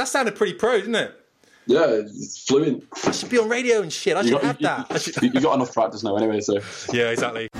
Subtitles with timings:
[0.00, 1.12] That sounded pretty pro, didn't it?
[1.66, 2.84] Yeah, it's fluent.
[3.04, 4.16] I should be on radio and shit.
[4.16, 4.86] I should got, have you, that.
[4.88, 6.54] I should- you, you got enough practice now anyway, so.
[6.90, 7.50] yeah, exactly.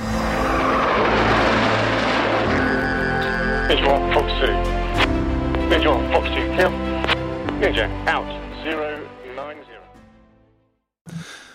[3.69, 4.47] Engine 1, Fox 2.
[5.69, 6.69] Engine 1, Fox 2, clear.
[7.63, 8.25] Engine out,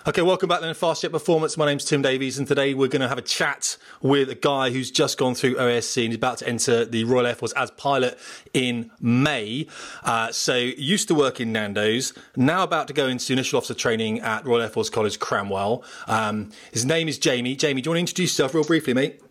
[0.07, 1.57] Okay, welcome back then to Fast Jet Performance.
[1.57, 4.69] My name's Tim Davies, and today we're going to have a chat with a guy
[4.69, 7.71] who's just gone through OSC and he's about to enter the Royal Air Force as
[7.71, 8.15] pilot
[8.53, 9.65] in May.
[10.03, 14.19] Uh, so, used to work in Nando's, now about to go into initial officer training
[14.19, 15.83] at Royal Air Force College Cranwell.
[16.07, 17.55] Um, his name is Jamie.
[17.55, 19.23] Jamie, do you want to introduce yourself real briefly, mate?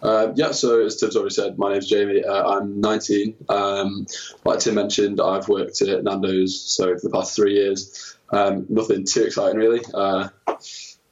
[0.00, 2.22] Uh, yeah, so as Tim's already said, my name's Jamie.
[2.24, 3.34] Uh, I'm 19.
[3.48, 4.06] Um,
[4.44, 8.16] like Tim mentioned, I've worked at Nando's so for the past three years.
[8.32, 9.80] Um, nothing too exciting really.
[9.92, 10.28] Uh,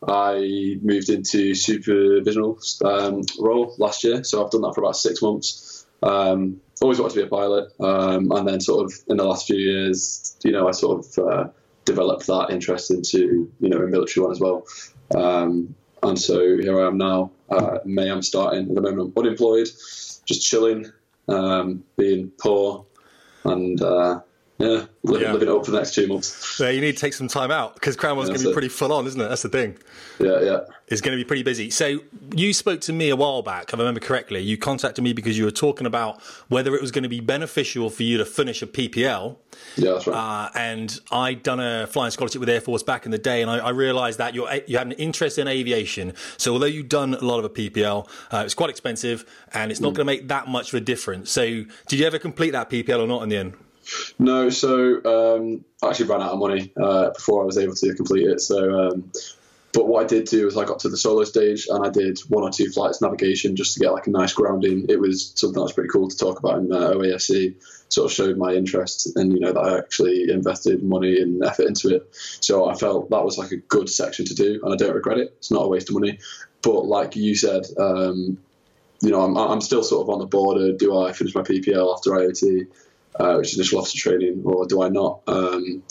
[0.07, 5.21] I moved into supervisional um, role last year, so I've done that for about six
[5.21, 5.87] months.
[6.03, 9.47] Um, always wanted to be a pilot, um, and then sort of in the last
[9.47, 11.49] few years, you know, I sort of uh,
[11.85, 14.65] developed that interest into you know a military one as well.
[15.15, 17.33] Um, and so here I am now.
[17.51, 18.69] Uh, May I'm starting.
[18.69, 20.93] At the moment, I'm unemployed, just chilling,
[21.29, 22.87] um, being poor,
[23.45, 24.21] and uh,
[24.59, 25.33] yeah, li- Yeah.
[25.33, 26.27] living it up for the next two months.
[26.29, 28.53] So, you need to take some time out because Cranwell's going to be it.
[28.53, 29.29] pretty full on, isn't it?
[29.29, 29.79] That's the thing.
[30.19, 30.61] Yeah, yeah.
[30.89, 31.71] is going to be pretty busy.
[31.71, 32.01] So
[32.35, 34.41] you spoke to me a while back, if I remember correctly.
[34.41, 37.89] You contacted me because you were talking about whether it was going to be beneficial
[37.91, 39.37] for you to finish a PPL.
[39.77, 40.17] Yeah, that's right.
[40.47, 43.51] Uh, and I'd done a flying scholarship with Air Force back in the day, and
[43.51, 46.15] I, I realised that you're, you had an interest in aviation.
[46.37, 49.81] So although you'd done a lot of a PPL, uh, it's quite expensive, and it's
[49.81, 51.31] not going to make that much of a difference.
[51.31, 51.45] So
[51.87, 53.55] did you ever complete that PPL or not in the end?
[54.19, 57.95] No, so um, I actually ran out of money uh, before I was able to
[57.95, 58.41] complete it.
[58.41, 59.13] So, um,
[59.73, 62.19] but what I did do was I got to the solo stage and I did
[62.29, 64.87] one or two flights navigation just to get like a nice grounding.
[64.89, 67.55] It was something that was pretty cool to talk about in uh, OASC.
[67.91, 71.67] Sort of showed my interest and you know that I actually invested money and effort
[71.67, 72.09] into it.
[72.13, 75.19] So I felt that was like a good section to do, and I don't regret
[75.19, 75.35] it.
[75.39, 76.19] It's not a waste of money.
[76.61, 78.39] But like you said, um,
[79.01, 80.73] you know, I'm, I'm still sort of on the border.
[80.73, 82.67] Do I finish my PPL after IOT?
[83.19, 85.23] Uh, which is initial officer training, or do I not?
[85.27, 85.83] Um,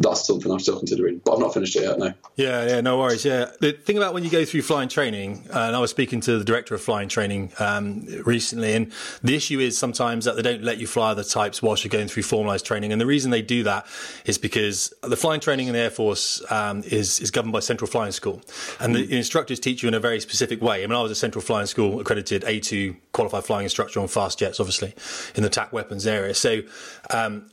[0.00, 1.98] that's something I'm still considering, but I've not finished it yet.
[1.98, 2.14] No.
[2.36, 3.24] Yeah, yeah, no worries.
[3.24, 6.20] Yeah, the thing about when you go through flying training, uh, and I was speaking
[6.22, 8.92] to the director of flying training um, recently, and
[9.22, 12.08] the issue is sometimes that they don't let you fly other types whilst you're going
[12.08, 13.86] through formalised training, and the reason they do that
[14.24, 17.88] is because the flying training in the Air Force um, is is governed by Central
[17.88, 18.42] Flying School,
[18.80, 20.82] and the instructors teach you in a very specific way.
[20.82, 24.38] I mean, I was a Central Flying School accredited A2 qualified flying instructor on fast
[24.38, 24.94] jets, obviously
[25.34, 26.34] in the TAC weapons area.
[26.34, 26.62] So.
[27.10, 27.46] Um,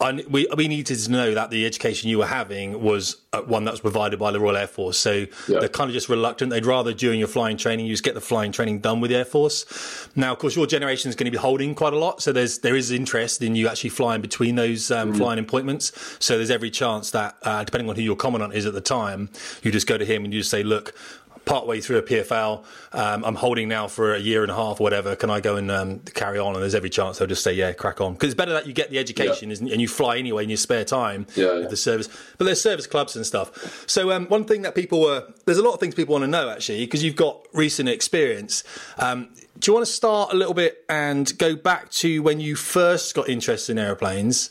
[0.00, 3.64] I, we, we needed to know that the education you were having was uh, one
[3.64, 4.98] that was provided by the Royal Air Force.
[4.98, 5.60] So Yeah.
[5.60, 6.50] they're kind of just reluctant.
[6.50, 9.16] They'd rather during your flying training, you just get the flying training done with the
[9.16, 10.08] Air Force.
[10.14, 12.20] Now, of course, your generation is going to be holding quite a lot.
[12.20, 15.92] So there's, there is interest in you actually flying between those um, flying appointments.
[16.18, 19.30] So there's every chance that, uh, depending on who your commandant is at the time,
[19.62, 20.94] you just go to him and you just say, look,
[21.44, 24.84] partway through a PPL, um, I'm holding now for a year and a half or
[24.84, 25.16] whatever.
[25.16, 26.54] Can I go and um, carry on?
[26.54, 28.12] And there's every chance they'll just say, yeah, crack on.
[28.14, 30.56] Because it's better that you get the education isn't, and you fly anyway in your
[30.56, 31.58] spare time Yeah, yeah.
[31.60, 32.08] with the service.
[32.38, 33.84] But there's service clubs and stuff.
[33.88, 36.28] So um, one thing that people were, there's a lot of things people want to
[36.28, 38.62] know actually, because you've got recent experience.
[38.98, 42.56] Um, do you want to start a little bit and go back to when you
[42.56, 44.48] first got interested in aeroplanes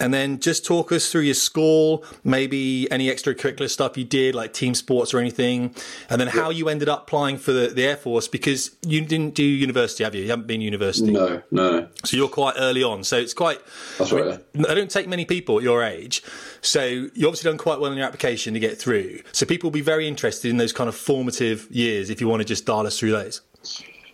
[0.00, 4.52] and then just talk us through your school, maybe any extracurricular stuff you did, like
[4.52, 5.74] team sports or anything,
[6.08, 9.34] and then how you ended up applying for the, the Air Force because you didn't
[9.34, 10.22] do university, have you?
[10.22, 11.12] You haven't been university.
[11.12, 13.04] No, no, So you're quite early on.
[13.04, 13.60] So it's quite.
[13.98, 16.22] That's right, I don't take many people at your age.
[16.62, 19.20] So you obviously done quite well in your application to get through.
[19.32, 22.40] So people will be very interested in those kind of formative years if you want
[22.40, 23.42] to just dial us through those.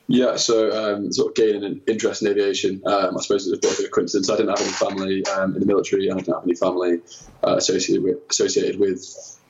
[0.09, 2.81] Yeah, so um, sort of gaining an interest in aviation.
[2.87, 4.31] Um, I suppose it's a bit of a coincidence.
[4.31, 7.00] I didn't have any family um, in the military, and I didn't have any family
[7.44, 9.05] uh, associated with associated with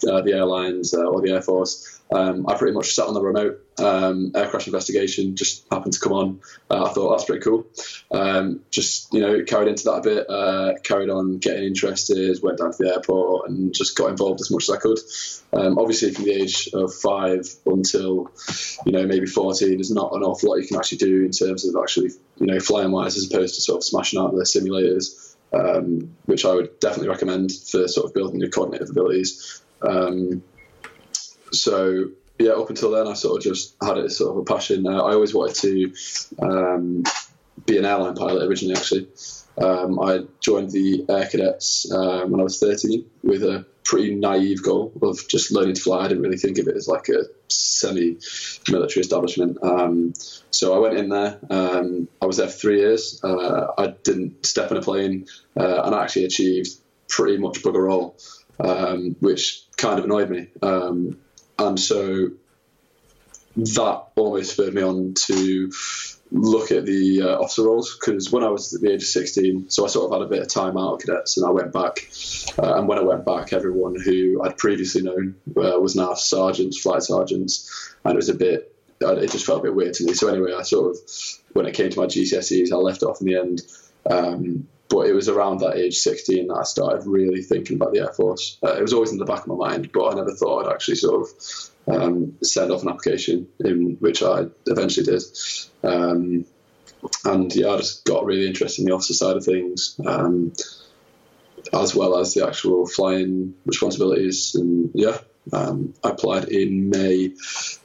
[0.09, 1.96] uh, the airlines uh, or the air force.
[2.11, 3.63] Um, I pretty much sat on the remote.
[3.79, 6.41] Um, air crash investigation just happened to come on.
[6.71, 7.67] Uh, I thought that's pretty cool.
[8.11, 10.31] Um, just you know, carried into that a bit.
[10.31, 12.39] Uh, carried on getting interested.
[12.43, 14.99] Went down to the airport and just got involved as much as I could.
[15.53, 18.31] Um, obviously, from the age of five until
[18.85, 21.67] you know maybe fourteen, there's not an awful lot you can actually do in terms
[21.67, 25.35] of actually you know flying wise, as opposed to sort of smashing out the simulators,
[25.53, 29.63] um, which I would definitely recommend for sort of building your cognitive abilities.
[29.83, 30.43] Um,
[31.53, 34.45] so yeah, up until then, I sort of just had it as sort of a
[34.45, 34.87] passion.
[34.87, 35.93] Uh, I always wanted to
[36.43, 37.05] um,
[37.65, 38.77] be an airline pilot originally.
[38.77, 39.09] Actually,
[39.59, 44.63] um, I joined the Air Cadets um, when I was 13 with a pretty naive
[44.63, 46.05] goal of just learning to fly.
[46.05, 49.59] I didn't really think of it as like a semi-military establishment.
[49.63, 50.13] Um,
[50.51, 51.39] so I went in there.
[51.49, 53.21] Um, I was there for three years.
[53.25, 55.27] Uh, I didn't step in a plane,
[55.57, 56.69] uh, and I actually achieved
[57.09, 58.19] pretty much bugger all,
[58.61, 60.49] um, which kind of annoyed me.
[60.61, 61.19] Um,
[61.59, 62.31] and so
[63.57, 65.73] that almost spurred me on to
[66.33, 69.71] look at the uh, officer roles because when I was at the age of 16,
[69.71, 71.73] so I sort of had a bit of time out of cadets and I went
[71.73, 72.11] back.
[72.59, 76.81] Uh, and when I went back, everyone who I'd previously known uh, was now sergeants,
[76.81, 80.05] flight sergeants, and it was a bit, uh, it just felt a bit weird to
[80.05, 80.15] me.
[80.15, 80.99] So anyway, I sort of,
[81.53, 83.63] when it came to my GCSEs, I left off in the end.
[84.11, 88.01] Um, but it was around that age 16 that I started really thinking about the
[88.01, 88.59] Air Force.
[88.63, 90.73] Uh, it was always in the back of my mind, but I never thought I'd
[90.73, 95.23] actually sort of um, send off an application, in which I eventually did.
[95.83, 96.45] Um,
[97.25, 100.53] and yeah, I just got really interested in the officer side of things, um,
[101.73, 104.55] as well as the actual flying responsibilities.
[104.55, 105.19] And yeah,
[105.53, 107.35] um, I applied in May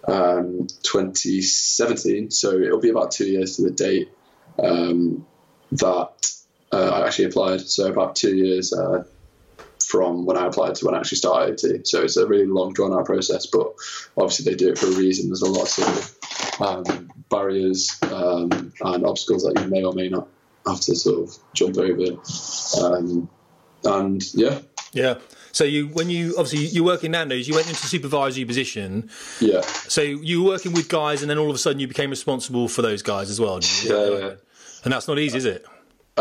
[0.08, 4.10] um, 2017, so it'll be about two years to the date
[4.60, 5.26] um,
[5.74, 6.32] that
[6.78, 7.62] I actually applied.
[7.62, 9.04] So about two years uh,
[9.86, 11.58] from when I applied to when I actually started.
[11.60, 13.74] To, so it's a really long, drawn out process, but
[14.18, 15.30] obviously they do it for a reason.
[15.30, 16.18] There's a lot of
[16.62, 20.28] um, barriers um, and obstacles that you may or may not
[20.66, 22.18] have to sort of jump over.
[22.82, 23.30] Um,
[23.84, 24.60] and yeah.
[24.94, 25.16] Yeah.
[25.52, 29.10] So you, when you obviously you're working Nando's, you went into supervisory position.
[29.42, 29.62] Yeah.
[29.62, 32.70] So you were working with guys, and then all of a sudden you became responsible
[32.70, 33.60] for those guys as well.
[33.84, 34.34] Yeah, yeah.
[34.86, 35.66] And that's not easy, is it?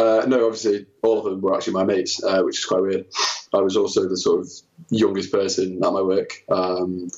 [0.01, 3.05] Uh, no, obviously, all of them were actually my mates, uh, which is quite weird.
[3.53, 4.51] I was also the sort of
[4.89, 6.43] youngest person at my work.
[6.51, 7.11] Um,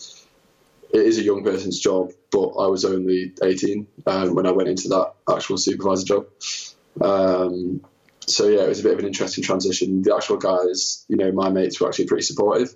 [0.93, 4.69] it is a young person's job, but I was only 18 um, when I went
[4.69, 6.27] into that actual supervisor job.
[7.01, 7.83] Um,
[8.27, 10.03] so yeah, it was a bit of an interesting transition.
[10.03, 12.75] The actual guys, you know, my mates were actually pretty supportive,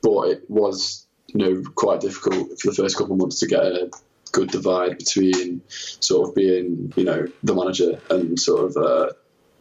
[0.00, 3.64] but it was, you know, quite difficult for the first couple of months to get
[3.64, 3.90] a
[4.30, 9.12] good divide between sort of being, you know, the manager and sort of uh,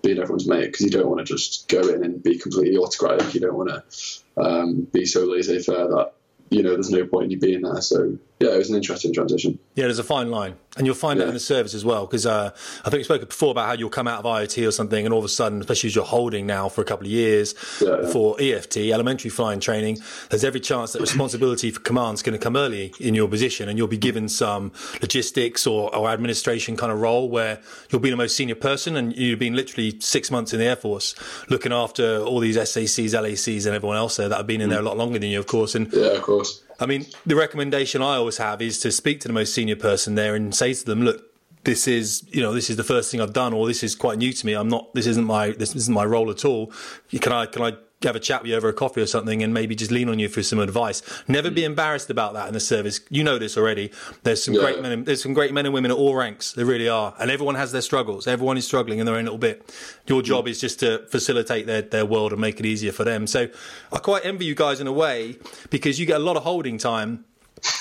[0.01, 3.34] being everyone's mate because you don't want to just go in and be completely autocratic.
[3.34, 6.13] You don't want to um, be so laissez-faire that
[6.50, 7.81] you know there's no point in you being there.
[7.81, 9.60] So yeah, it was an interesting transition.
[9.75, 11.25] Yeah, there's a fine line, and you'll find Yeah.
[11.25, 12.06] it in the service as well.
[12.06, 12.51] Because uh,
[12.86, 15.13] I think we spoke before about how you'll come out of IOT or something, and
[15.13, 18.01] all of a sudden, especially as you're holding now for a couple of years Yeah,
[18.04, 18.10] yeah.
[18.10, 19.98] for EFT, elementary flying training,
[20.30, 23.77] there's every chance that responsibility for command's going to come early in your position, and
[23.77, 24.71] you'll be given some
[25.01, 29.15] logistics or, or administration kind of role where you'll be the most senior person, and
[29.15, 31.15] you've been literally six months in the Air Force
[31.50, 34.80] looking after all these SACs, LACs, and everyone else there that have been in there
[34.80, 36.62] a lot longer than you, of course, and Yeah, of course.
[36.80, 40.16] I mean, the recommendation I always have is to speak to the most senior person
[40.16, 41.24] there and say to them, look,
[41.66, 44.18] this is, you know, this is the first thing I've done, or this is quite
[44.18, 44.54] new to me.
[44.54, 46.72] I'm not, this isn't my, this isn't my role at all.
[47.12, 47.74] Can I, can I
[48.04, 50.19] have a chat with you over a coffee or something and maybe just lean on
[50.19, 51.01] you for some advice?
[51.28, 51.72] Never be hmm.
[51.72, 53.01] embarrassed about that in the service.
[53.10, 53.92] You know this already.
[54.24, 54.62] There's some Yeah.
[54.62, 56.54] great men, and- there's some great men and women at all ranks.
[56.54, 57.13] There really are.
[57.19, 58.28] And everyone has their struggles.
[58.28, 59.69] Everyone is struggling in their own little bit.
[60.07, 60.25] Your hmm.
[60.25, 63.28] job is just to facilitate their, their world and make it easier for them.
[63.28, 63.50] So
[63.92, 65.38] I quite envy you guys in a way
[65.69, 67.25] because you get a lot of holding time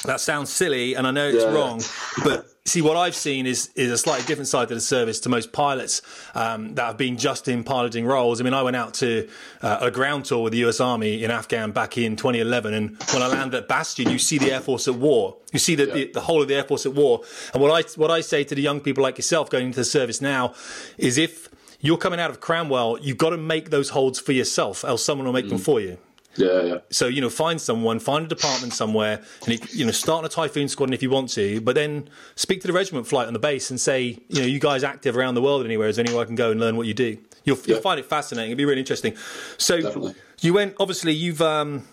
[0.05, 1.53] that sounds silly, and I know it's Yeah.
[1.53, 1.82] wrong,
[2.25, 5.29] but see what I've seen is is a slightly different side to the service to
[5.29, 6.03] most pilots
[6.35, 8.41] um, that have been just in piloting roles.
[8.41, 9.29] I mean, I went out to
[9.62, 10.81] uh, a ground tour with the U.S.
[10.81, 14.53] Army in Afghan back in 2011, and when I landed at Bastion, you see the
[14.53, 15.37] Air Force at war.
[15.53, 17.23] You see the, the, the whole of the Air Force at war.
[17.53, 19.85] And what I what I say to the young people like yourself going into the
[19.85, 20.55] service now
[20.97, 21.49] is if
[21.81, 25.26] you're coming out of Cranwell, you've got to make those holds for yourself, else someone
[25.26, 25.98] will make them for you.
[26.37, 26.79] Yeah, yeah.
[26.91, 30.29] So you know, find someone, find a department somewhere, and it, you know, start a
[30.29, 31.61] typhoon squadron if you want to.
[31.61, 34.61] But then speak to the regiment flight on the base and say, you know, you
[34.61, 35.89] guys active around the world anywhere?
[35.89, 37.19] Is there anywhere I can go and learn what you do?
[37.44, 38.53] You'll, you'll find it fascinating.
[38.53, 39.17] It'll be really interesting.
[39.56, 40.15] So Definitely.
[40.41, 40.77] you went.
[40.79, 41.43] Obviously, you've.
[41.43, 41.85] Um,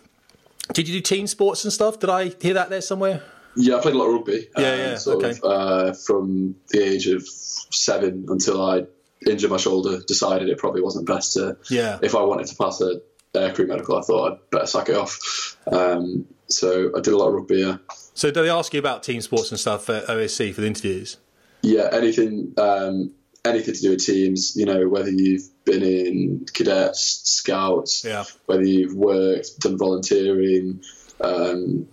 [0.74, 2.00] did you do team sports and stuff?
[2.00, 3.24] Did I hear that there somewhere?
[3.56, 4.50] Yeah, I played a lot of rugby.
[4.56, 5.40] um, Yeah, yeah, Sort okay.
[5.42, 8.86] of, uh, from the age of seven until I
[9.26, 11.56] injured my shoulder, decided it probably wasn't best to.
[11.70, 12.00] Yeah.
[12.02, 13.00] If I wanted to pass a
[13.38, 15.58] aircrew medical, I thought I'd better sack it off.
[15.72, 17.58] Um, so I did a lot of rugby.
[17.60, 17.78] Yeah.
[18.14, 21.18] So do they ask you about team sports and stuff at OSC for the interviews?
[21.62, 23.12] Yeah, anything, um,
[23.44, 24.56] anything to do with teams.
[24.56, 28.26] You know, whether you've been in cadets, scouts, Yeah.
[28.46, 30.82] whether you've worked, done volunteering,
[31.22, 31.88] um,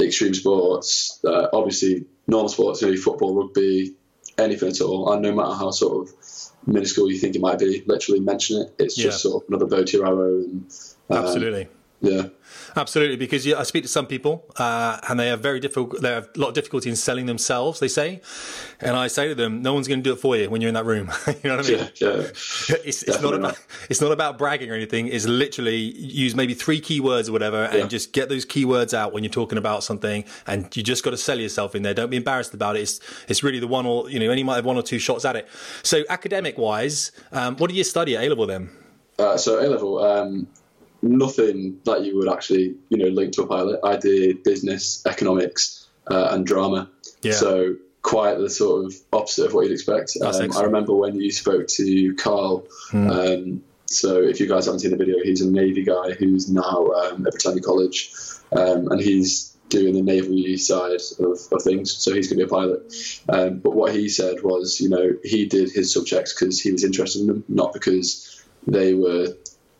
[0.00, 3.94] extreme sports, uh, obviously normal sports, know, football, rugby,
[4.38, 5.10] anything at all.
[5.12, 6.14] And no matter how sort of
[6.66, 8.74] minuscule you think it might be, literally mention it.
[8.78, 10.38] It's just sort of another bow to your arrow.
[10.38, 10.72] And,
[11.10, 11.68] um, Absolutely.
[12.00, 12.24] Yeah.
[12.76, 16.02] Absolutely, because I speak to some people uh, and they have very difficult.
[16.02, 17.80] They have a lot of difficulty in selling themselves.
[17.80, 18.20] They say,
[18.80, 20.68] and I say to them, "No one's going to do it for you when you're
[20.68, 21.78] in that room." you know what I mean?
[21.96, 22.22] Yeah, yeah.
[22.84, 25.08] It's, it's not about it's not about bragging or anything.
[25.08, 27.86] It's literally use maybe three keywords or whatever, and Yeah.
[27.86, 30.24] just get those keywords out when you're talking about something.
[30.46, 31.94] And you just got to sell yourself in there.
[31.94, 32.80] Don't be embarrassed about it.
[32.82, 35.24] It's it's really the one or you know, only might have one or two shots
[35.24, 35.48] at it.
[35.82, 38.68] So academic wise, um, what did you study at A level then?
[39.18, 40.46] Uh, so A level, um,
[41.08, 43.80] nothing that you would actually, you know, link to a pilot.
[43.84, 46.90] I did business, economics, uh, and drama.
[47.22, 47.32] Yeah.
[47.32, 50.12] So quite the sort of opposite of what you'd expect.
[50.22, 52.64] Um, I remember when you spoke to Carl.
[52.92, 56.86] Um, so if you guys haven't seen the video, he's a Navy guy who's now
[56.86, 58.12] um, at Britannia College,
[58.52, 61.92] um, and he's doing the Navy side of, of things.
[61.92, 62.94] So he's going to be a pilot.
[63.28, 66.84] Um, but what he said was, you know, he did his subjects because he was
[66.84, 69.36] interested in them, not because they were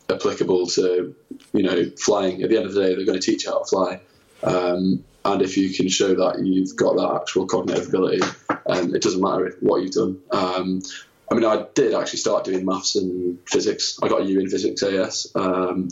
[0.09, 1.15] applicable to,
[1.53, 2.43] you know, flying.
[2.43, 4.01] At the end of the day, they're going to teach you how to fly.
[4.43, 8.21] Um, and if you can show that you've got that actual cognitive ability,
[8.65, 10.21] um, it doesn't matter what you've done.
[10.31, 10.81] Um,
[11.29, 13.99] I mean, I did actually start doing maths and physics.
[14.01, 15.31] I got a U in physics AS.
[15.35, 15.89] Um,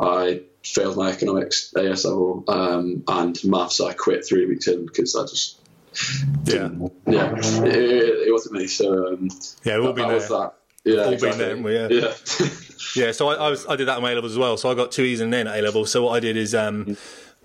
[0.00, 5.16] I failed my economics AS level, um, and maths I quit three weeks in because
[5.16, 5.58] I just
[6.44, 6.68] Yeah,
[7.06, 8.66] yeah, it, it, it wasn't me.
[8.68, 9.28] So um,
[9.64, 10.52] yeah, all that, been that that.
[10.86, 11.44] Yeah, been exactly.
[11.44, 11.74] there, we?
[11.74, 11.88] Yeah.
[11.90, 12.48] yeah.
[12.94, 14.56] Yeah, so I, I was I did that at my A levels as well.
[14.56, 15.84] So I got two E's and an N at A level.
[15.84, 16.96] So what I did is um,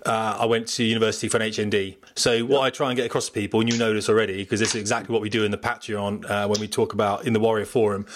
[0.04, 1.96] uh, I went to university for an HND.
[2.16, 4.60] So what I try and get across to people, and you know this already, because
[4.60, 7.32] this is exactly what we do in the Patreon uh, when we talk about in
[7.32, 8.06] the Warrior Forum,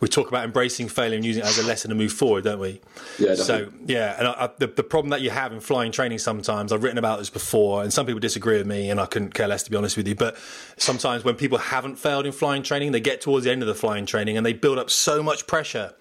[0.00, 2.58] we talk about embracing failure and using it as a lesson to move forward, don't
[2.60, 2.80] we?
[3.18, 6.18] Yeah, So yeah, and I, I, the the problem that you have in flying training
[6.18, 9.32] sometimes, I've written about this before, and some people disagree with me, and I couldn't
[9.34, 10.14] care less to be honest with you.
[10.14, 10.36] But
[10.76, 13.74] sometimes when people haven't failed in flying training, they get towards the end of the
[13.74, 15.94] flying training and they build up so much pressure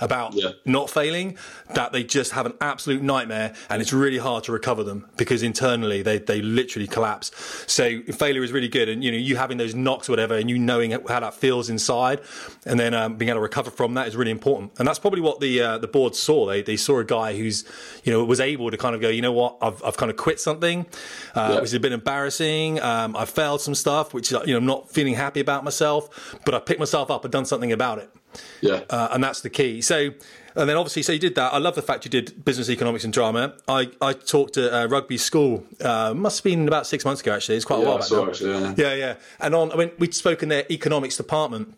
[0.00, 0.50] about Yeah.
[0.64, 1.36] not failing
[1.74, 5.42] that they just have an absolute nightmare, and it's really hard to recover them because
[5.42, 7.30] internally they they literally collapse.
[7.66, 10.48] So failure is really good, and you know you having those knocks or whatever, and
[10.48, 12.20] you knowing how that feels inside,
[12.64, 14.72] and then um, being able to recover from that is really important.
[14.78, 16.46] And that's probably what the uh, the board saw.
[16.46, 17.64] They they saw a guy who's
[18.04, 20.16] you know was able to kind of go, you know what, I've I've kind of
[20.16, 20.86] quit something,
[21.34, 21.54] uh, Yeah.
[21.56, 22.80] which is a bit embarrassing.
[22.80, 26.54] Um, I failed some stuff, which you know I'm not feeling happy about myself, but
[26.54, 28.10] I picked myself up and done something about it
[28.60, 28.82] yeah.
[28.90, 29.80] uh, and that's the key.
[29.80, 30.10] So,
[30.56, 31.52] and then obviously, so you did that.
[31.52, 33.54] I love the fact you did business, economics, and drama.
[33.68, 35.64] I, I talked at uh, rugby school.
[35.80, 37.34] Uh, must have been about six months ago.
[37.34, 38.26] Actually, it's quite a Yeah, while back now.
[38.28, 38.74] actually, yeah.
[38.76, 39.14] yeah, yeah.
[39.40, 41.74] And on, I mean, we'd spoken their economics department.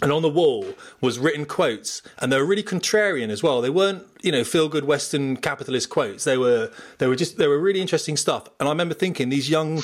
[0.00, 0.64] And on the wall
[1.00, 3.60] was written quotes, and they were really contrarian as well.
[3.60, 6.22] They weren't, you know, feel good Western capitalist quotes.
[6.22, 8.48] They were, they were just, they were really interesting stuff.
[8.60, 9.82] And I remember thinking these young,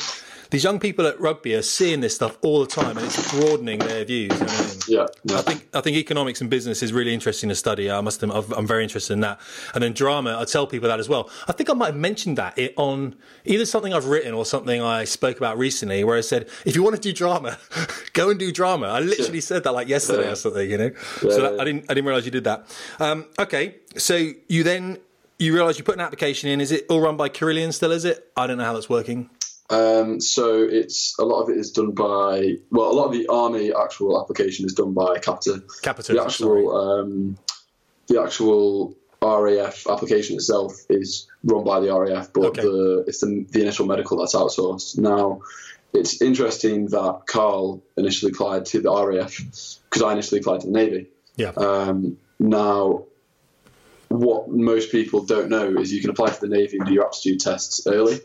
[0.54, 3.80] these young people at rugby are seeing this stuff all the time, and it's broadening
[3.80, 4.30] their views.
[4.32, 4.80] you know what I mean?
[4.86, 5.38] Yeah, yeah.
[5.38, 7.90] I think I think economics and business is really interesting to study.
[7.90, 9.40] I must admit, I'm very interested in that.
[9.74, 11.28] And then drama, I tell people that as well.
[11.48, 14.80] I think I might have mentioned that it on either something I've written or something
[14.80, 17.58] I spoke about recently, where I said, if you want to do drama,
[18.12, 18.86] go and do drama.
[18.86, 20.90] I literally said that like yesterday or something, you know.
[21.18, 21.62] so that, yeah.
[21.62, 22.78] I didn't I didn't realize you did that.
[23.00, 24.98] Um, okay, so you then
[25.40, 26.60] you realize you put an application in.
[26.60, 27.90] Is it all run by Carillion still?
[27.90, 28.30] Is it?
[28.36, 29.30] I don't know how that's working.
[29.70, 33.26] Um, so it's a lot of it is done by well, a lot of the
[33.28, 35.62] army actual application is done by Capita.
[35.82, 37.38] Capita, The actual um,
[38.08, 42.60] the actual RAF application itself is run by the RAF, but Okay.
[42.62, 44.98] the it's the, the initial medical that's outsourced.
[44.98, 45.40] Now,
[45.94, 49.34] it's interesting that Carl initially applied to the RAF
[49.88, 51.08] because I initially applied to the Navy.
[51.36, 51.52] Yeah.
[51.56, 53.04] Um, now,
[54.08, 57.06] what most people don't know is you can apply for the Navy and do your
[57.06, 58.20] aptitude tests early.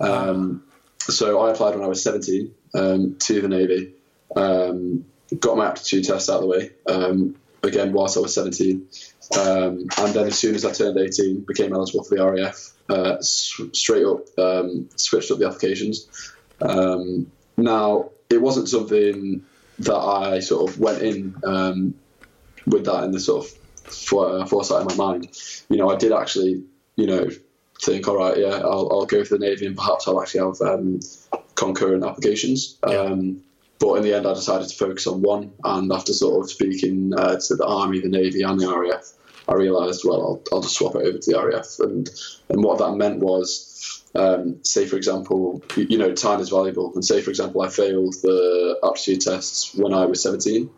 [0.00, 0.64] Um,
[1.00, 3.94] so I applied when I was 17 um, to the Navy,
[4.36, 5.04] um,
[5.38, 8.86] got my aptitude test out of the way, um, again, whilst I was 17.
[9.36, 13.20] Um, and then as soon as I turned 18, became eligible for the RAF, uh,
[13.20, 14.26] straight up
[14.96, 16.08] switched up the applications.
[17.58, 19.44] Now, it wasn't something
[19.80, 21.94] that I sort of went in um,
[22.66, 25.28] with that in the sort of uh, foresight in my mind.
[25.68, 26.64] You know, I did actually,
[26.96, 27.28] you know,
[27.80, 30.60] think, all right, yeah, I'll, I'll go for the Navy and perhaps I'll actually have
[30.60, 31.00] um,
[31.54, 32.78] concurrent applications.
[32.86, 32.96] Yeah.
[32.96, 33.42] Um,
[33.78, 35.52] but in the end, I decided to focus on one.
[35.64, 39.12] And after sort of speaking uh, to the Army, the Navy, and the RAF,
[39.46, 41.78] I realised, well, I'll, I'll just swap it over to the RAF.
[41.78, 42.10] And
[42.48, 46.92] and what that meant was, um, say for example, you, know, time is valuable.
[46.94, 50.68] And say for example, I failed the aptitude tests when I was 17.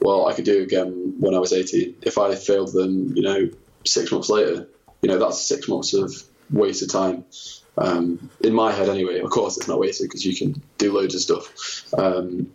[0.00, 1.96] Well, I could do it again when I was 18.
[2.02, 3.50] If I failed them, you know,
[3.84, 4.68] six months later,
[5.02, 6.12] you know, that's six months of
[6.50, 7.24] wasted time.
[7.76, 9.20] Um, in my head, anyway.
[9.20, 11.94] Of course, it's not wasted because you can do loads of stuff.
[11.94, 12.50] Um,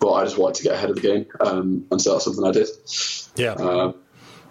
[0.00, 2.44] but I just wanted to get ahead of the game, um, and so that's something
[2.44, 2.68] I did.
[3.36, 3.52] Yeah.
[3.52, 3.94] Um,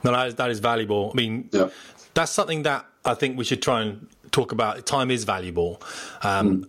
[0.04, 1.12] No, that is, that is valuable.
[1.14, 1.70] I mean, Yeah.
[2.14, 4.86] that's something that I think we should try and talk about.
[4.86, 5.82] Time is valuable.
[6.24, 6.68] Um,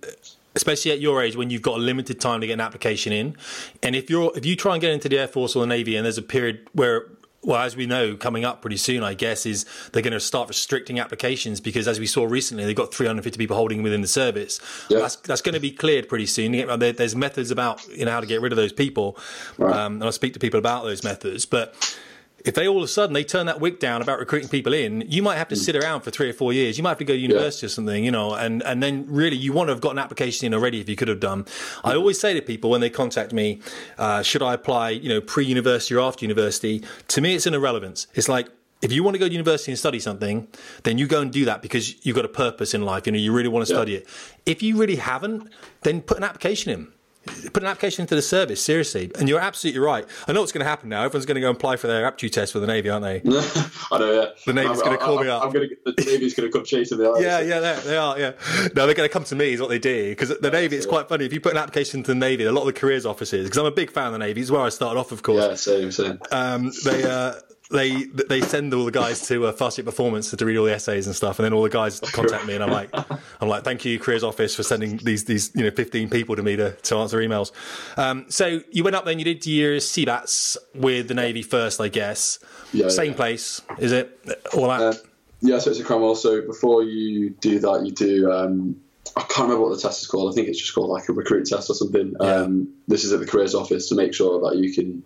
[0.57, 3.37] Especially at your age, when you've got a limited time to get an application in,
[3.83, 5.97] and if you're if you try and get into the Air Force or the Navy,
[5.97, 7.07] and there's a period where
[7.45, 10.49] well, as we know, coming up pretty soon, I guess, is they're going to start
[10.49, 14.61] restricting applications because, as we saw recently, they've got 350 people holding within the service.
[14.89, 15.01] Yeah.
[15.01, 16.53] That's, that's going to be cleared pretty soon.
[16.79, 19.17] There's methods about you know how to get rid of those people,
[19.59, 19.75] Right.
[19.77, 21.45] um, and I'll speak to people about those methods.
[21.47, 21.75] But
[22.45, 25.03] if they all of a sudden they turn that wick down about recruiting people in,
[25.09, 26.77] you might have to sit around for three or four years.
[26.77, 29.37] You might have to go to university or something, you know, and, and then really
[29.37, 31.47] you want to have got an application in already if you could have done.
[31.83, 33.61] I always say to people when they contact me,
[33.97, 36.85] uh, should I apply, you know, pre-university or after university?
[37.09, 38.09] To me, it's an irrelevance.
[38.15, 38.49] It's like,
[38.83, 40.47] if you want to go to university and study something,
[40.83, 43.07] then you go and do that because you've got a purpose in life.
[43.07, 43.79] You know, you really want to Yeah.
[43.79, 44.07] study it.
[44.45, 45.49] If you really haven't,
[45.81, 46.89] then put an application in
[47.53, 49.11] put an application into the service seriously.
[49.19, 50.05] And you're absolutely right.
[50.29, 51.03] I know what's going to happen now.
[51.05, 53.23] Everyone's going to go and apply for their aptitude test for the navy aren't they?
[53.93, 54.27] I know, yeah.
[54.47, 55.45] The Navy's gonna call I'm- me up.
[55.45, 58.33] I'm gonna, the Navy's going to come chasing the yeah yeah they, are yeah.
[58.75, 60.11] No they're going to come to me is what they do.
[60.11, 61.25] Because the navy it's quite funny.
[61.25, 63.59] If you put an application to the navy a lot of the careers officers because
[63.59, 65.43] i'm a big fan of the navy it's where i started off of course.
[65.45, 66.19] Yeah, same, same.
[66.33, 67.35] um, they uh,
[67.75, 70.73] they they send all the guys to uh, Fast Jet Performance to read all the
[70.73, 72.91] essays and stuff, and then all the guys contact me, and I'm like,
[73.41, 76.43] I'm like, thank you, careers office, for sending these these you know 15 people to
[76.43, 77.53] me to, to answer emails.
[77.99, 81.89] Um, so you went up then, you did your CBATs with the Navy first, I
[81.89, 82.39] guess.
[82.73, 83.17] Yeah, Same yeah.
[83.17, 84.19] place, is it?
[84.55, 84.81] All that.
[84.81, 84.95] Uh,
[85.41, 86.17] yeah, so it's a Cranwell.
[86.17, 88.31] So before you do that, you do.
[88.31, 88.77] Um,
[89.17, 90.33] I can't remember what the test is called.
[90.33, 92.15] I think it's just called like a recruit test or something.
[92.21, 95.05] Um, this is at the careers office to make sure that you can,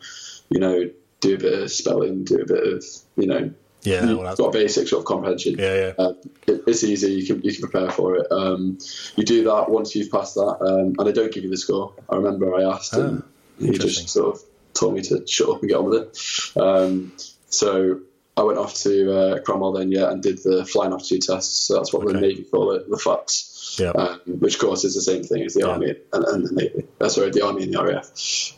[0.50, 2.84] you know, do a bit of spelling, do a bit of,
[3.16, 3.50] you know,
[3.82, 4.36] yeah, you've that.
[4.36, 5.54] got basic sort of comprehension.
[5.58, 5.92] yeah, yeah.
[6.04, 6.12] Uh,
[6.46, 7.12] it, it's easy.
[7.12, 8.26] You can you can prepare for it.
[8.30, 8.78] Um,
[9.16, 11.92] you do that once you've passed that, um, and they don't give you the score.
[12.10, 13.22] I remember I asked, and
[13.58, 14.42] he Ah, just sort of
[14.74, 16.60] told me to shut up and get on with it.
[16.60, 17.12] Um,
[17.48, 18.00] so
[18.38, 21.66] I went off to uh, Cranwell then, yeah, and did the flying aptitude tests.
[21.66, 23.76] So that's what the Navy call it, the FATs.
[23.80, 23.90] Yeah.
[23.90, 25.66] Um, which of course is the same thing as the Yeah.
[25.66, 26.84] army and, and the navy.
[27.00, 28.10] Uh, sorry, the army and the RAF.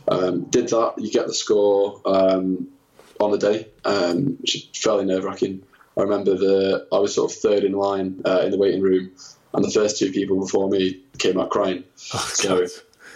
[0.07, 0.93] Um, did that.
[0.97, 2.67] You get the score um,
[3.19, 5.63] on the day, um, which is fairly nerve wracking.
[5.97, 9.11] I remember the I was sort of third in line uh, in the waiting room,
[9.53, 11.83] and the first two people before me came out crying.
[11.95, 12.65] so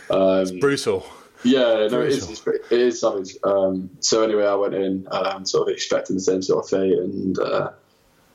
[0.10, 1.05] um, Brutal.
[1.44, 3.36] Yeah, no, it is, it's it is savage.
[3.44, 6.70] Um, so anyway, I went in and um, sort of expecting the same sort of
[6.70, 7.72] fate, and uh,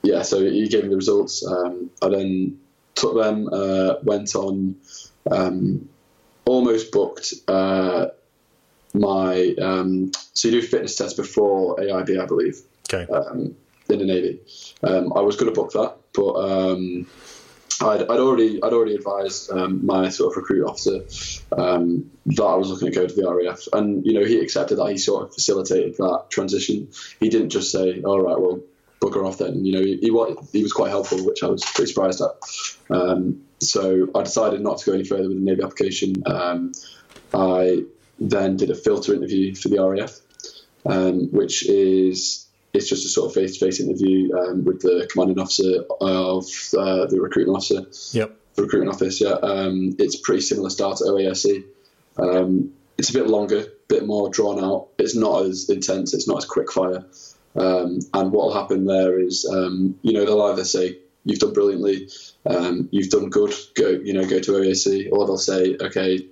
[0.03, 1.45] yeah, so he gave me the results.
[1.45, 2.59] Um, I then
[2.95, 4.75] took them, uh, went on,
[5.29, 5.89] um,
[6.45, 8.07] almost booked uh,
[8.93, 9.55] my.
[9.61, 12.61] Um, so you do fitness tests before AIB, I believe
[12.91, 13.11] Okay.
[13.11, 13.55] um,
[13.89, 14.39] in the navy.
[14.83, 17.05] Um, I was going to book that, but um,
[17.81, 21.01] I'd, I'd already I'd already advised um, my sort of recruit officer
[21.57, 24.77] um, that I was looking to go to the RAF, and you know he accepted
[24.77, 24.89] that.
[24.89, 26.89] He sort of facilitated that transition.
[27.19, 28.61] He didn't just say, "All right, well,
[29.01, 30.09] bugger off then." You know, he he,
[30.57, 32.95] he was quite helpful, which I was pretty surprised at.
[32.95, 36.23] Um, so I decided not to go any further with the navy application.
[36.25, 36.71] Um,
[37.33, 37.83] I
[38.19, 40.19] then did a filter interview for the RAF,
[40.85, 45.83] um, which is it's just a sort of face-to-face interview um, with the commanding officer
[45.99, 46.45] of
[46.77, 47.85] uh, the recruiting officer,
[48.17, 48.35] Yep.
[48.55, 49.19] the recruiting office.
[49.21, 51.63] Yeah, um, it's pretty similar style to OASC.
[52.17, 54.87] Um, it's a bit longer, a bit more drawn out.
[54.97, 56.13] It's not as intense.
[56.13, 57.05] It's not as quick fire.
[57.55, 61.53] Um, and what will happen there is, um, you know, they'll either say you've done
[61.53, 62.09] brilliantly,
[62.45, 66.25] um, you've done good, go, you know, go to OASC, or they'll say, okay,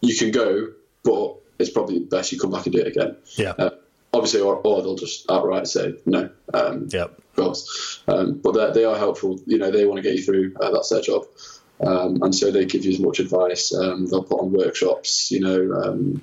[0.00, 0.72] you can go,
[1.04, 3.16] but it's probably best you come back and do it again.
[3.36, 3.50] Yeah.
[3.56, 3.70] Uh,
[4.14, 6.30] obviously, or, or they'll just outright say no.
[6.54, 7.18] Um, Yep.
[7.18, 8.00] of course.
[8.08, 9.40] Um, but they are helpful.
[9.46, 10.54] You know, they want to get you through.
[10.60, 11.24] Uh, that's their job.
[11.80, 13.74] Um, and so they give you as much advice.
[13.74, 15.30] Um, they'll put on workshops.
[15.32, 16.22] You know, um,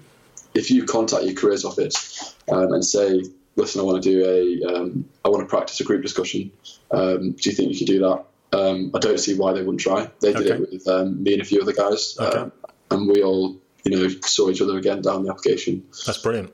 [0.56, 3.22] if you contact your careers office um, and say,
[3.58, 4.26] "Listen, I want to do
[4.66, 6.52] a, um, I want to practice a group discussion.
[6.90, 8.24] Um, do you think you could do that?"
[8.54, 10.10] Um, I don't see why they wouldn't try.
[10.22, 10.64] They did Okay.
[10.64, 12.38] it with um, me and a few other guys, Okay.
[12.38, 12.52] um,
[12.90, 15.84] and we all, you know, saw each other again down the application.
[16.06, 16.52] That's brilliant.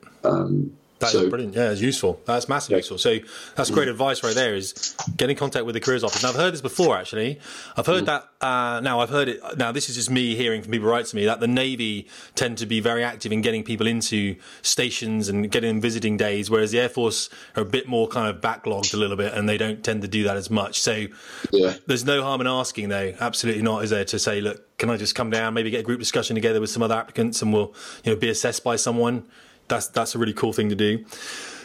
[1.00, 1.54] That is so brilliant.
[1.56, 2.20] Yeah, it's useful.
[2.26, 2.80] That's massively Yeah.
[2.80, 2.98] useful.
[2.98, 3.20] So
[3.56, 4.56] that's great advice right there.
[4.56, 6.24] Is get in contact with the careers office.
[6.24, 6.98] Now I've heard this before.
[6.98, 7.40] Actually,
[7.76, 8.28] I've heard that.
[8.42, 9.42] Uh, now I've heard it.
[9.58, 12.58] Now this is just me hearing from people write to me that the Navy tend
[12.60, 16.72] to be very active in getting people into stations and getting them visiting days, whereas
[16.72, 19.58] the Air Force are a bit more kind of backlogged a little bit, and they
[19.58, 20.80] don't tend to do that as much.
[20.80, 21.06] So
[21.52, 23.14] yeah, there's no harm in asking, though.
[23.20, 24.06] Absolutely not, is there?
[24.06, 26.70] To say, look, can I just come down, maybe get a group discussion together with
[26.70, 29.26] some other applicants, and we'll, you know, be assessed by someone.
[29.68, 31.06] That's that's a really cool thing to do.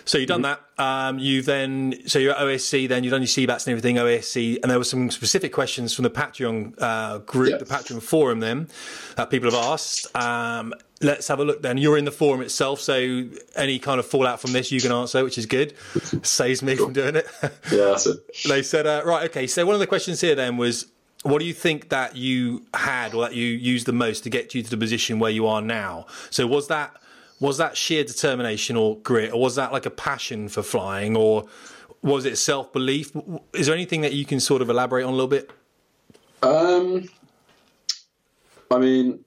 [0.05, 0.61] So you've done that.
[0.79, 2.89] Um, you then, so you're at OSC.
[2.89, 3.97] Then you've done your CBATs and everything.
[3.97, 7.59] OSC, and there were some specific questions from the Patreon uh, group, Yeah.
[7.59, 8.67] the Patreon forum, then
[9.17, 10.15] that people have asked.
[10.17, 11.79] Um, let's have a look then.
[11.79, 12.95] You're in the forum itself, so
[13.55, 15.75] any kind of fallout from this you can answer, which is good.
[16.23, 17.27] Saves me from doing it.
[17.71, 18.19] Yeah, that's it.
[18.49, 19.47] they said, uh, right, okay.
[19.47, 20.87] So one of the questions here then was,
[21.23, 24.53] what do you think that you had or that you used the most to get
[24.53, 26.07] you to the position where you are now?
[26.31, 26.97] So was that
[27.43, 31.45] was that sheer determination or grit, or was that like a passion for flying, or
[32.01, 33.11] was it self belief?
[33.53, 35.51] Is there anything that you can sort of elaborate on a little bit?
[36.41, 37.09] Um,
[38.71, 39.25] I mean,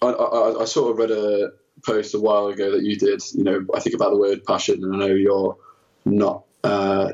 [0.00, 1.50] I, I, I sort of read a
[1.84, 3.20] post a while ago that you did.
[3.34, 5.56] You know, I think about the word passion, and I know you're
[6.04, 7.10] not uh,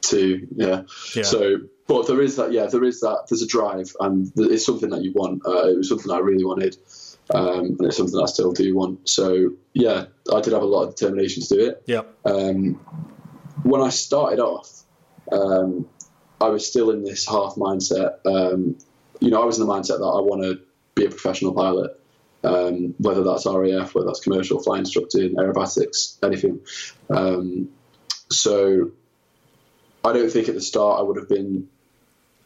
[0.00, 0.48] too.
[0.56, 0.82] Yeah.
[1.14, 1.22] Yeah.
[1.22, 2.50] So, but there is that.
[2.50, 3.26] Yeah, there is that.
[3.28, 5.46] There's a drive, and it's something that you want.
[5.46, 6.76] Uh, it was something I really wanted,
[7.34, 9.08] um, and it's something I still do want.
[9.08, 11.82] So, yeah, I did have a lot of determination to do it.
[11.86, 12.02] Yeah.
[12.24, 12.74] Um,
[13.62, 14.82] when I started off,
[15.30, 15.88] um,
[16.40, 18.24] I was still in this half mindset.
[18.24, 18.78] Um,
[19.20, 20.60] you know, I was in the mindset that I want to
[20.94, 22.00] be a professional pilot,
[22.44, 26.60] um, whether that's RAF, whether that's commercial flying instructing, aerobatics, anything.
[27.10, 27.70] Um,
[28.30, 28.92] so
[30.04, 31.68] I don't think at the start I would have been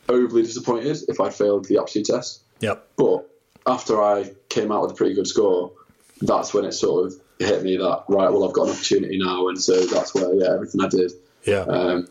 [0.08, 2.42] overly disappointed if I failed the aptitude test.
[2.60, 2.88] Yep.
[2.96, 3.31] But
[3.66, 5.72] after I came out with a pretty good score,
[6.20, 9.48] that's when it sort of hit me that right, well, I've got an opportunity now,
[9.48, 11.12] and so that's where yeah, everything I did.
[11.44, 11.60] Yeah.
[11.62, 12.08] Um,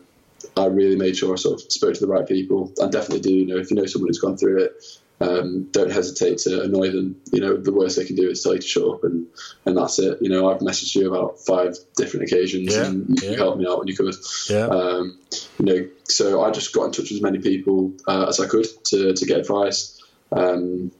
[0.56, 3.34] I really made sure I sort of spoke to the right people, and definitely do.
[3.34, 4.72] You know, if you know someone who's gone through it,
[5.20, 7.20] um, don't hesitate to annoy them.
[7.32, 9.26] You know, the worst they can do is tell you to shut up, and
[9.64, 10.18] and that's it.
[10.20, 13.36] You know, I've messaged you about five different occasions, Yeah, and you, yeah.
[13.36, 14.14] helped me out when you could.
[14.50, 14.66] Yeah.
[14.66, 15.18] Um,
[15.58, 18.46] you know, so I just got in touch with as many people uh, as I
[18.46, 20.02] could to to get advice.
[20.32, 20.90] Um,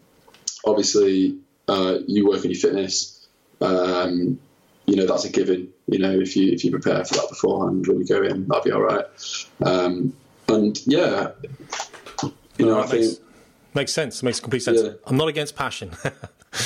[0.64, 3.27] obviously, uh, you work on your fitness.
[3.61, 4.38] Um,
[4.87, 5.72] you know that's a given.
[5.87, 8.64] You know if you if you prepare for that beforehand when you go in, that'll
[8.64, 9.05] be all right.
[9.64, 10.12] Um,
[10.48, 11.33] and yeah,
[12.59, 13.18] you know I think
[13.74, 14.22] makes sense.
[14.22, 14.80] Makes complete sense.
[14.82, 14.92] Yeah.
[15.06, 15.90] I'm not against passion.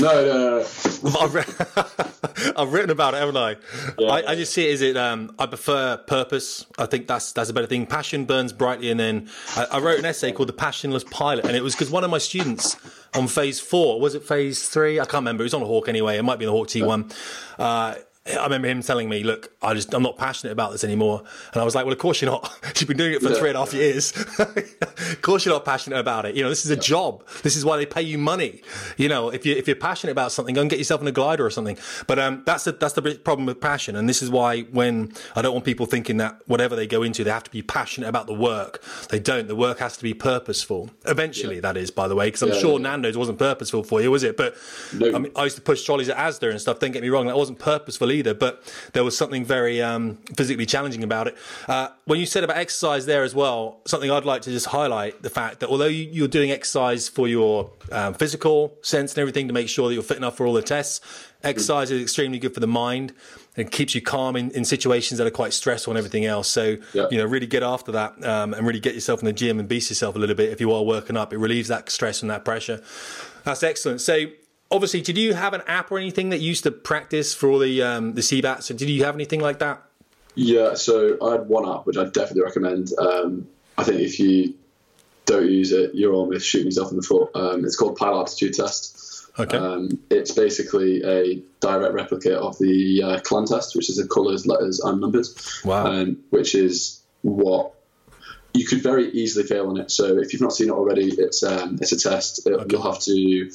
[0.00, 0.64] no no
[1.02, 1.18] no.
[1.20, 3.56] I've, re- I've written about it, haven't I?
[3.98, 4.08] Yeah.
[4.08, 4.96] I, I just see it as it.
[4.96, 6.66] Um, I prefer purpose.
[6.78, 7.86] I think that's that's a better thing.
[7.86, 11.56] Passion burns brightly, and then I, I wrote an essay called "The Passionless Pilot," and
[11.56, 12.76] it was because one of my students
[13.14, 14.98] on phase four was it phase three?
[14.98, 15.42] I can't remember.
[15.42, 16.18] It was on a Hawk anyway.
[16.18, 17.10] It might be the Hawk T one.
[17.58, 17.94] Uh,
[18.28, 21.62] I remember him telling me, "Look, I just I'm not passionate about this anymore." And
[21.62, 22.50] I was like, "Well, of course you're not.
[22.80, 23.34] You've been doing it for Yeah.
[23.38, 24.12] three and a half years.
[24.38, 26.34] of course you're not passionate about it.
[26.34, 27.24] You know, this is a job.
[27.42, 28.62] This is why they pay you money.
[28.96, 31.12] You know, if you if you're passionate about something, go and get yourself in a
[31.12, 31.78] glider or something.
[32.06, 35.42] But um, that's the that's the problem with passion, and this is why when I
[35.42, 38.26] don't want people thinking that whatever they go into, they have to be passionate about
[38.26, 38.82] the work.
[39.10, 39.46] They don't.
[39.48, 40.90] The work has to be purposeful.
[41.06, 42.88] Eventually, that is, by the way, because I'm Yeah, sure yeah.
[42.90, 44.36] Nando's wasn't purposeful for you, was it?
[44.36, 44.56] But
[44.92, 45.14] No.
[45.14, 46.78] I mean, I used to push trolleys at Asda and stuff.
[46.78, 48.34] Don't get me wrong, that wasn't purposeful either.
[48.34, 51.36] But there was something very um, physically challenging about it.
[51.68, 55.22] Uh, when you said about exercise there as well, something I'd like to just highlight
[55.22, 59.46] the fact that although you, you're doing exercise for your um, physical sense and everything
[59.48, 61.00] to make sure that you're fit enough for all the tests,
[61.44, 63.12] exercise is extremely good for the mind.
[63.56, 66.48] It keeps you calm in, in situations that are quite stressful and everything else.
[66.48, 67.06] So, Yeah.
[67.10, 69.66] you know, really get after that um, and really get yourself in the gym and
[69.68, 71.32] beast yourself a little bit if you are working up.
[71.32, 72.82] It relieves that stress and that pressure.
[73.44, 74.00] That's excellent.
[74.00, 74.26] So,
[74.70, 77.58] obviously, did you have an app or anything that you used to practice for all
[77.58, 78.70] the um, the CBATs?
[78.70, 79.82] Or did you have anything like that?
[80.34, 82.92] Yeah, so I had one app which I'd definitely recommend.
[82.98, 83.48] Um,
[83.78, 84.54] I think if you
[85.24, 87.30] don't use it, you're almost shooting yourself in the foot.
[87.34, 89.28] Um, it's called Pilot Aptitude Test.
[89.38, 89.56] Okay.
[89.56, 94.46] Um, it's basically a direct replicate of the uh, CLAN test, which is the colours,
[94.46, 95.60] letters, and numbers.
[95.64, 95.86] Wow.
[95.86, 97.74] Um, which is what
[98.54, 99.90] you could very easily fail on it.
[99.90, 102.46] So if you've not seen it already, it's um, it's a test.
[102.46, 103.50] It, You'll have to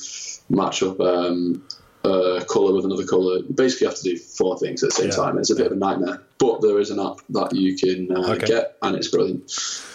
[0.49, 1.63] match up um,
[2.03, 3.37] a colour with another colour.
[3.37, 5.15] You basically have to do four things at the same Yeah.
[5.15, 5.37] time.
[5.37, 8.31] It's a bit of a nightmare, but there is an app that you can uh,
[8.33, 8.47] Okay.
[8.47, 9.43] get, and it's brilliant.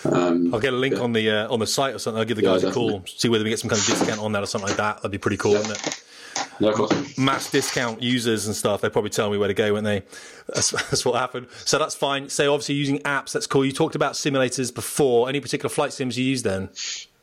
[0.05, 1.01] Um, I'll get a link yeah.
[1.03, 2.19] on the uh, on the site or something.
[2.21, 4.21] I'll give the Yeah, guys a call, see whether we get some kind of discount
[4.21, 4.97] on that or something like that.
[4.99, 5.59] That'd be pretty cool, Yeah.
[5.67, 6.03] wouldn't it?
[6.61, 7.19] no, of course.
[7.19, 10.03] mass discount users and stuff, they probably tell me where to go, won't they?
[10.55, 11.49] That's, that's what happened.
[11.65, 12.29] So that's fine.
[12.29, 13.65] So obviously using apps, that's cool.
[13.65, 15.29] You talked about simulators before.
[15.29, 16.69] Any particular flight sims you use then?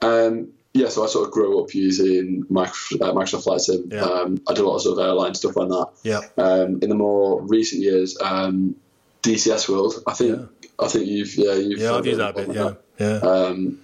[0.01, 3.89] Um, yeah, so I sort of grew up using Microsoft, uh, Microsoft Flight Sim.
[3.91, 4.01] Yeah.
[4.01, 5.88] Um, I did a lot of sort of airline stuff on that.
[6.03, 6.21] Yeah.
[6.38, 8.75] Um, in the more recent years, um,
[9.21, 10.03] DCS World.
[10.07, 12.55] I think I think you've yeah you've Yeah, I've used that a bit.
[12.55, 12.73] Yeah.
[12.99, 13.17] Yeah.
[13.17, 13.79] Um,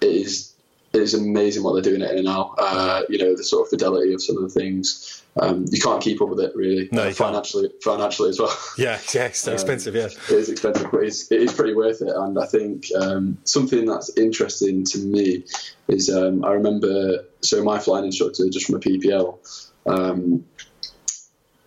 [0.00, 0.53] it is
[0.94, 2.54] it is amazing what they're doing it in and now.
[2.56, 5.22] Uh, you know the sort of fidelity of some of the things.
[5.40, 6.88] Um, you can't keep up with it really.
[6.92, 7.16] No, you can't.
[7.16, 8.56] financially financially as well.
[8.78, 9.00] yeah.
[9.12, 9.24] Yeah.
[9.24, 9.94] It's so expensive.
[9.94, 10.06] Yeah.
[10.06, 12.14] it is expensive, but it's, it is pretty worth it.
[12.14, 15.44] And I think um, something that's interesting to me
[15.88, 19.38] is um, I remember, so my flying instructor, just from a PPL,
[19.86, 20.44] um,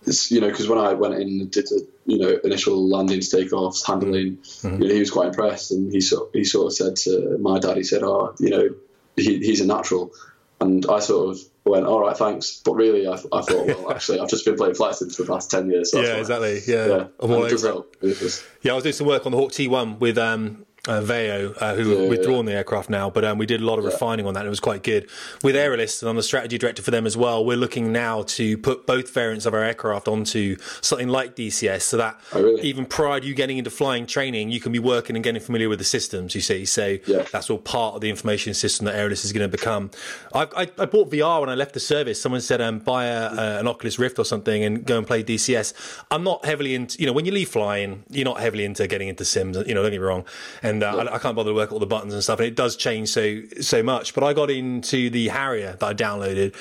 [0.05, 3.29] it's, you know, because when I went in and did the, you know, initial landings,
[3.29, 5.71] takeoffs, handling, you know, he was quite impressed.
[5.73, 8.69] And he sort, he sort of said to my dad, he said, oh, you know,
[9.17, 10.13] he, he's a natural.
[10.59, 12.61] And I sort of went, all right, thanks.
[12.63, 15.31] But really, I, I thought, well, actually, I've just been playing flight sims for the
[15.31, 15.91] past 10 years.
[15.91, 16.61] So yeah, exactly.
[16.65, 16.85] Yeah.
[16.87, 17.75] Yeah, I'm all it does over it.
[17.75, 17.97] help.
[18.01, 18.43] It does.
[18.61, 21.75] Yeah, I was doing some work on the Hawk T1 with um, uh, VEAO, uh,
[21.75, 22.51] who Yeah, have withdrawn yeah.
[22.53, 24.41] the aircraft now, but um, we did a lot of refining on that.
[24.41, 25.09] and It was quite good.
[25.43, 28.57] With Aerialist, and I'm the strategy director for them as well, we're looking now to
[28.57, 32.61] put both variants of our aircraft onto something like DCS so that Oh, really?
[32.61, 35.69] even prior to you getting into flying training, you can be working and getting familiar
[35.69, 36.65] with the systems, you see.
[36.65, 37.23] So Yeah.
[37.31, 39.91] that's all part of the information system that Aerialist is going to become.
[40.33, 42.21] I, I, I bought VR when I left the service.
[42.21, 45.23] Someone said, um, buy a, a, an Oculus Rift or something and go and play
[45.23, 45.73] DCS.
[46.11, 49.07] I'm not heavily into, you know, when you leave flying, you're not heavily into getting
[49.07, 50.25] into sims, you know, don't get me wrong.
[50.63, 52.39] And uh, I, I can't bother to work all the buttons and stuff.
[52.39, 54.13] And it does change so, so much.
[54.13, 56.55] But I got into the Harrier that I downloaded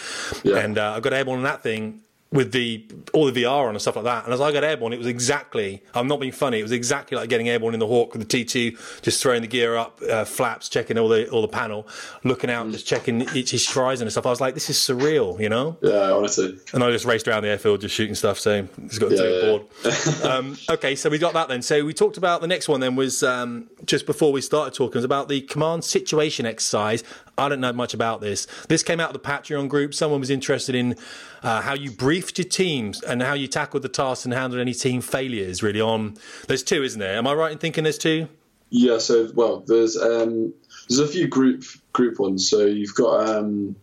[0.44, 0.58] Yeah.
[0.58, 2.02] and uh, I got airborne on that thing
[2.32, 4.24] with the all the VR on and stuff like that.
[4.24, 7.16] And as I got airborne, it was exactly, I'm not being funny, it was exactly
[7.16, 10.24] like getting airborne in the Hawk with the T2, just throwing the gear up, uh,
[10.24, 11.86] flaps, checking all the all the panel,
[12.24, 14.26] looking out, just checking each, each horizon and stuff.
[14.26, 15.76] I was like, this is surreal, you know?
[15.80, 16.58] Yeah, honestly.
[16.74, 19.22] And I just raced around the airfield just shooting stuff, so it's got to Yeah,
[19.22, 20.24] take yeah, a board.
[20.24, 21.62] um, okay, so we got that then.
[21.62, 24.98] So we talked about the next one then was um, just before we started talking,
[24.98, 27.04] was about the command situation exercise.
[27.38, 28.46] I don't know much about this.
[28.68, 29.94] This came out of the Patreon group.
[29.94, 30.96] Someone was interested in
[31.42, 34.74] uh, how you briefed your teams and how you tackled the tasks and handled any
[34.74, 35.62] team failures.
[35.62, 36.16] Really, on
[36.48, 37.16] there's two, isn't there?
[37.16, 38.28] Am I right in thinking there's two?
[38.70, 40.52] Yeah, so well, there's um,
[40.88, 42.48] there's a few group group ones.
[42.48, 43.76] So you've got um,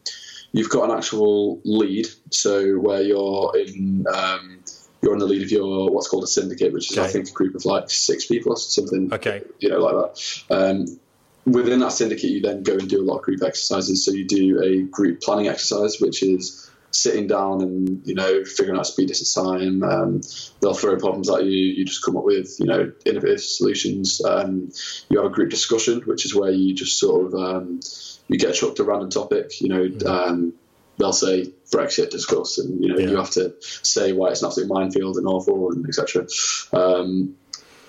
[0.52, 4.60] you've got an actual lead, so where you're in um,
[5.02, 7.32] you're in the lead of your what's called a syndicate, which is I think a
[7.32, 9.14] group of like six people or something.
[9.14, 9.42] Okay.
[9.60, 10.44] you know, like that.
[10.50, 11.00] Um,
[11.46, 14.06] within that syndicate, you then go and do a lot of group exercises.
[14.06, 18.80] So you do a group planning exercise, which is sitting down and you know figuring
[18.80, 19.84] out speed distance time.
[19.84, 20.22] Um,
[20.62, 21.52] they'll throw problems at you.
[21.52, 24.22] You just come up with you know innovative solutions.
[24.24, 24.72] Um,
[25.10, 27.80] you have a group discussion, which is where you just sort of um,
[28.28, 29.60] you get chucked a random topic.
[29.62, 30.10] You know.
[30.10, 30.54] Um,
[31.00, 33.10] They'll say Brexit discuss, and you know Yeah.
[33.10, 36.28] you have to say why it's an absolute minefield and awful, and etc.
[36.72, 37.36] Um,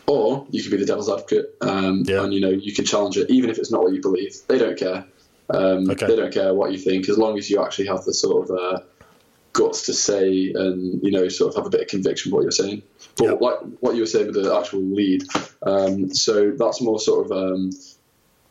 [0.06, 2.22] or you can be the devil's advocate, um, Yeah.
[2.24, 4.36] and you know you can challenge it, even if it's not what you believe.
[4.48, 5.06] They don't care.
[5.50, 6.06] Um, Okay.
[6.06, 8.56] They don't care what you think, as long as you actually have the sort of
[8.56, 8.78] uh,
[9.52, 12.50] guts to say and you know sort of have a bit of conviction what you're
[12.50, 12.82] saying.
[13.16, 13.32] But Yeah.
[13.32, 15.24] like what you were saying with the actual lead,
[15.62, 17.70] um, so that's more sort of um,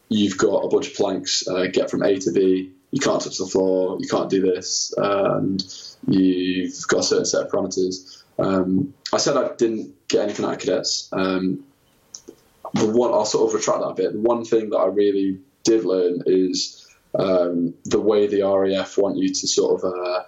[0.10, 2.72] you've got a bunch of planks, uh, get from A to B.
[2.92, 3.98] You can't touch the floor.
[4.00, 5.64] You can't do this, and
[6.08, 8.23] you've got a certain set of parameters.
[8.40, 11.10] Um, I said I didn't get anything out of cadets.
[11.12, 11.64] Um,
[12.74, 14.14] the one I'll sort of retract that a bit.
[14.14, 19.18] The one thing that I really did learn is um, the way the RAF want
[19.18, 20.24] you to sort of uh,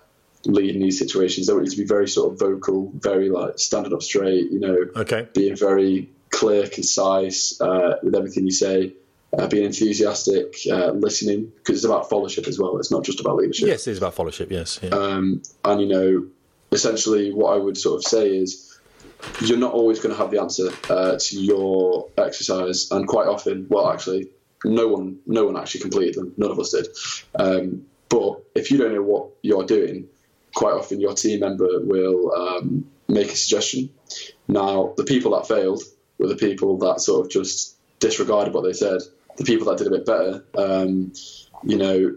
[0.46, 1.48] lead in these situations.
[1.48, 4.52] They want you to be very sort of vocal, very like standing up straight.
[4.52, 5.28] You know, Okay.
[5.34, 8.94] being very clear, concise uh, with everything you say,
[9.36, 12.78] uh, being enthusiastic, uh, listening, because it's about followership as well.
[12.78, 13.68] It's not just about leadership.
[13.68, 14.52] Yes, it is about fellowship.
[14.52, 14.80] Yes.
[14.84, 14.90] Yeah.
[14.90, 16.26] Um, and you know,
[16.76, 18.80] essentially, what I would sort of say is,
[19.42, 23.66] you're not always going to have the answer uh, to your exercise, and quite often,
[23.70, 24.30] well, actually,
[24.64, 26.34] no one, no one actually completed them.
[26.38, 26.88] None of us did.
[27.34, 30.08] Um, but if you don't know what you're doing,
[30.54, 33.90] quite often your team member will um, make a suggestion.
[34.48, 35.82] Now, the people that failed
[36.18, 39.02] were the people that sort of just disregarded what they said.
[39.38, 41.14] The people that did a bit better, um,
[41.64, 42.16] you know,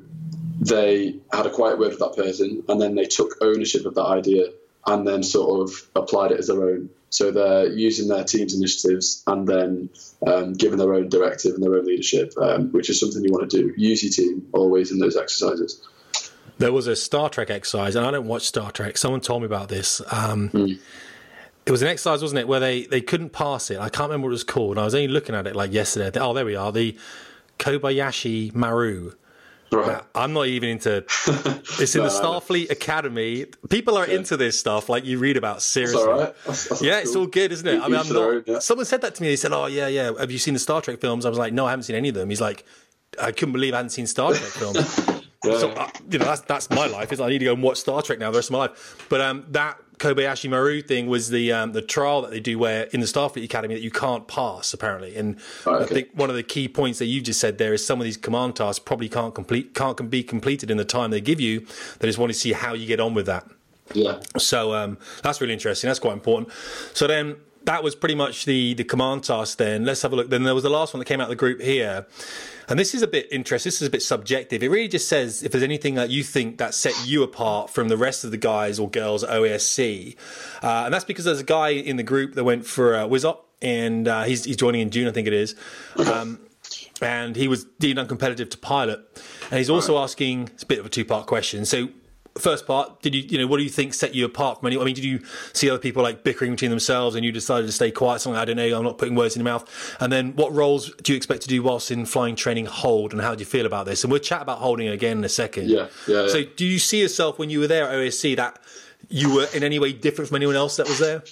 [0.60, 4.06] they had a quiet word with that person and then they took ownership of that
[4.06, 4.46] idea
[4.86, 6.90] and then sort of applied it as their own.
[7.10, 9.90] So they're using their team's initiatives and then
[10.26, 13.50] um, giving their own directive and their own leadership, um, which is something you want
[13.50, 13.74] to do.
[13.76, 15.86] Use your team always in those exercises.
[16.58, 18.98] There was a Star Trek exercise, and I don't watch Star Trek.
[18.98, 20.02] Someone told me about this.
[20.10, 20.50] Um,
[21.64, 23.78] It was an exercise, wasn't it, where they, they couldn't pass it.
[23.78, 24.72] I can't remember what it was called.
[24.72, 26.18] And I was only looking at it like yesterday.
[26.18, 26.72] Oh, there we are.
[26.72, 26.96] The
[27.58, 29.12] Kobayashi Maru.
[29.70, 30.02] Right.
[30.14, 31.04] I'm not even into.
[31.80, 32.40] It's in No, the no, no.
[32.40, 33.46] Starfleet Academy.
[33.68, 35.62] People are into this stuff, like you read about.
[35.62, 36.18] Seriously, right.
[36.18, 37.80] That's- that's yeah, it's all good, isn't it?
[37.80, 38.16] I mean, I'm not.
[38.16, 38.58] own, yeah.
[38.60, 39.28] Someone said that to me.
[39.28, 40.12] They said, "Oh yeah, yeah.
[40.18, 42.08] Have you seen the Star Trek films?" I was like, "No, I haven't seen any
[42.08, 42.64] of them." He's like,
[43.20, 44.94] "I couldn't believe I hadn't seen Star Trek films."
[45.44, 47.12] So uh, you know, that's that's my life.
[47.12, 49.06] Is I need to go and watch Star Trek now the rest of my life.
[49.08, 52.84] But um, that Kobayashi Maru thing was the um, the trial that they do where
[52.84, 55.16] in the Starfleet Academy that you can't pass apparently.
[55.16, 57.84] And Right, I think one of the key points that you just said there is
[57.84, 61.10] some of these command tasks probably can't complete can't can be completed in the time
[61.10, 61.66] they give you.
[61.98, 63.46] They just want to see how you get on with that.
[63.94, 64.20] Yeah.
[64.36, 65.88] So um, that's really interesting.
[65.88, 66.52] That's quite important.
[66.94, 67.36] So then
[67.68, 69.58] that was pretty much the the command task.
[69.58, 70.30] Then let's have a look.
[70.30, 72.06] Then there was the last one that came out of the group here,
[72.66, 73.68] and this is a bit interesting.
[73.68, 74.62] This is a bit subjective.
[74.62, 77.88] It really just says if there's anything that you think that set you apart from
[77.88, 80.16] the rest of the guys or girls at OASC,
[80.62, 83.40] uh, and that's because there's a guy in the group that went for uh, WSOp,
[83.60, 85.54] and uh, he's he's joining in June, I think it is.
[86.06, 86.40] Um,
[87.02, 89.00] and he was deemed uncompetitive to pilot.
[89.50, 91.64] And he's also asking, it's a bit of a two part question.
[91.64, 91.88] So
[92.38, 94.84] first part, did you, you know, what do you think set you apart from anyone?
[94.84, 95.20] I mean, did you
[95.52, 98.20] see other people like bickering between themselves and you decided to stay quiet?
[98.20, 98.76] Something I don't know.
[98.76, 99.96] I'm not putting words in your mouth.
[100.00, 102.66] And then, what roles do you expect to do whilst in flying training?
[102.66, 104.04] Hold, and how do you feel about this?
[104.04, 105.68] And we'll chat about holding again in a second.
[105.68, 106.28] Yeah, yeah.
[106.28, 106.48] So, yeah.
[106.56, 108.58] do you see yourself when you were there at OSC that
[109.08, 111.22] you were in any way different from anyone else that was there?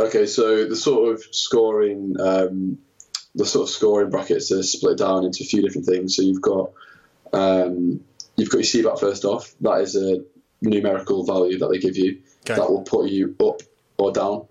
[0.00, 2.78] Okay, so the sort of scoring, um,
[3.34, 6.16] the sort of scoring brackets are split down into a few different things.
[6.16, 6.70] So you've got
[7.32, 8.00] um,
[8.36, 9.52] you've got your CBAT first off.
[9.60, 10.22] That is a
[10.60, 12.54] numerical value that they give you Okay.
[12.54, 13.60] that will put you up
[13.98, 14.46] or down.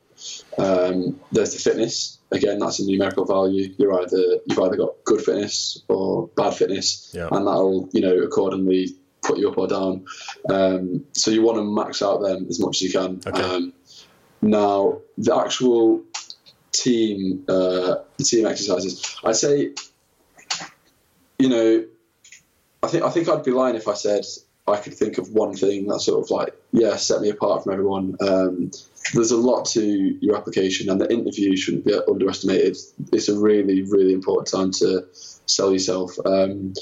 [0.57, 2.17] Um, there's the fitness.
[2.31, 3.73] Again, that's a numerical value.
[3.77, 7.29] You're either you've either got good fitness or bad fitness, Yeah.
[7.31, 10.05] and that'll you know accordingly put you up or down.
[10.49, 13.21] Um, so you want to max out them as much as you can.
[13.25, 13.41] Okay.
[13.41, 13.73] Um,
[14.41, 16.01] now the actual
[16.71, 19.73] team uh, the team exercises, I'd say,
[21.39, 21.85] you know,
[22.83, 24.25] I think I think I'd be lying if I said
[24.67, 27.73] I could think of one thing that sort of like yeah set me apart from
[27.73, 28.17] everyone.
[28.19, 28.71] Um,
[29.13, 32.77] there's a lot to your application, and the interview shouldn't be underestimated.
[33.13, 36.17] It's a really really important time to sell yourself.
[36.25, 36.73] Um,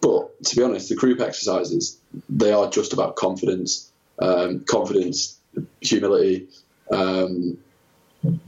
[0.00, 5.38] but to be honest, the group exercises they are just about confidence, um, confidence,
[5.80, 6.48] humility,
[6.90, 7.58] um,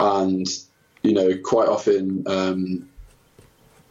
[0.00, 0.46] and
[1.02, 2.24] you know quite often.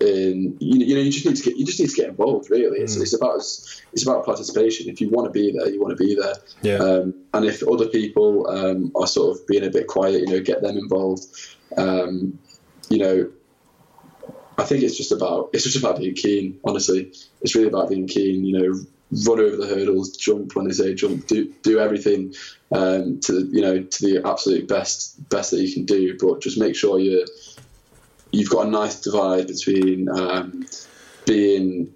[0.05, 2.49] Um, you, you know you just need to get you just need to get involved
[2.49, 2.79] really.
[2.79, 4.89] It's, it's about it's about participation.
[4.89, 6.35] If you want to be there you want to be there.
[6.61, 6.77] Yeah.
[6.77, 10.41] um, and if other people um, are sort of being a bit quiet you know
[10.41, 11.25] get them involved
[11.77, 12.39] um,
[12.89, 13.31] you know
[14.57, 17.11] I think it's just about it's just about being keen honestly.
[17.41, 18.79] It's really about being keen you know
[19.27, 22.33] run over the hurdles jump when they say jump do do everything
[22.71, 26.17] um, to the, you know to the absolute best best that you can do.
[26.19, 27.25] But just make sure you're
[28.35, 30.65] you've got a nice divide between um,
[31.25, 31.93] being,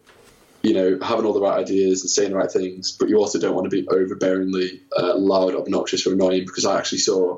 [0.61, 3.39] you know, having all the right ideas and saying the right things, but you also
[3.39, 6.45] don't want to be overbearingly uh, loud, obnoxious, or annoying.
[6.45, 7.37] Because I actually saw,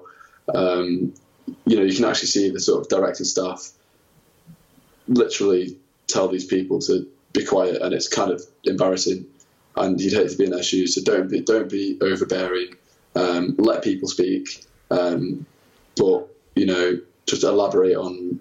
[0.54, 1.14] um,
[1.66, 3.72] you know, you can actually see the sort of directing staff
[5.08, 9.26] literally tell these people to be quiet, and it's kind of embarrassing.
[9.76, 12.76] And you'd hate to be in their shoes, so don't be don't be overbearing.
[13.16, 15.46] Um, let people speak, um,
[15.96, 18.40] but you know, just elaborate on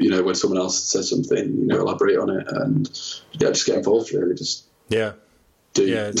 [0.00, 2.88] you know, when someone else says something, you know, elaborate on it and
[3.32, 4.34] yeah, just get involved really.
[4.34, 5.12] Just Yeah.
[5.74, 5.86] do.
[5.86, 6.08] Yeah,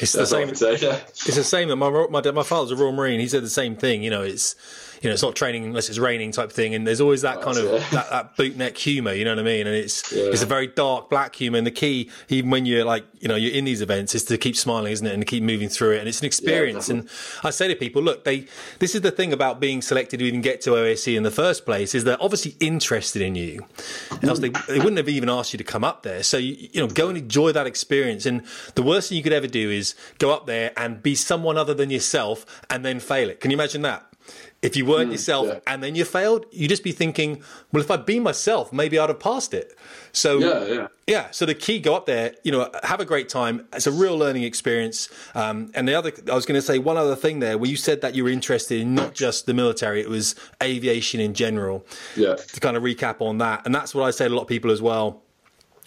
[0.00, 0.54] It's the That's all I same.
[0.54, 0.76] say.
[0.86, 1.00] Yeah.
[1.08, 1.78] It's the same.
[1.78, 3.20] My my dad, my father's a Royal Marine.
[3.20, 4.02] He said the same thing.
[4.02, 4.56] You know, it's
[5.04, 6.74] you know, it's not training unless it's raining type thing.
[6.74, 7.90] And there's always that oh, kind of it.
[7.92, 9.12] that, that bootneck humour.
[9.12, 9.66] You know what I mean?
[9.66, 10.24] And it's Yeah.
[10.24, 11.58] it's a very dark black humour.
[11.58, 14.38] And the key, even when you're like you know you're in these events, is to
[14.38, 15.12] keep smiling, isn't it?
[15.12, 15.98] And to keep moving through it.
[15.98, 16.88] And it's an experience.
[16.88, 17.08] and
[17.42, 18.46] I say to people, look, they
[18.78, 21.66] this is the thing about being selected to even get to OASC in the first
[21.66, 23.66] place is they're obviously interested in you.
[24.22, 26.22] Else they, they wouldn't have even asked you to come up there.
[26.22, 28.24] So you, you know, go and enjoy that experience.
[28.24, 28.42] And
[28.74, 31.74] the worst thing you could ever do is go up there and be someone other
[31.74, 33.40] than yourself and then fail it.
[33.40, 34.06] Can you imagine that?
[34.64, 35.58] If you weren't yourself yeah.
[35.66, 39.10] and then you failed, you'd just be thinking, well, if I'd been myself, maybe I'd
[39.10, 39.76] have passed it.
[40.12, 40.88] So Yeah, yeah.
[41.06, 43.66] yeah, so the key, go up there, you know, have a great time.
[43.72, 45.08] It's a real learning experience.
[45.34, 47.76] Um, and the other, I was going to say one other thing there, where you
[47.76, 51.84] said that you were interested in not just the military, it was aviation in general.
[52.16, 52.36] Yeah.
[52.36, 54.48] To kind of recap on that, and that's what I say to a lot of
[54.48, 55.23] people as well.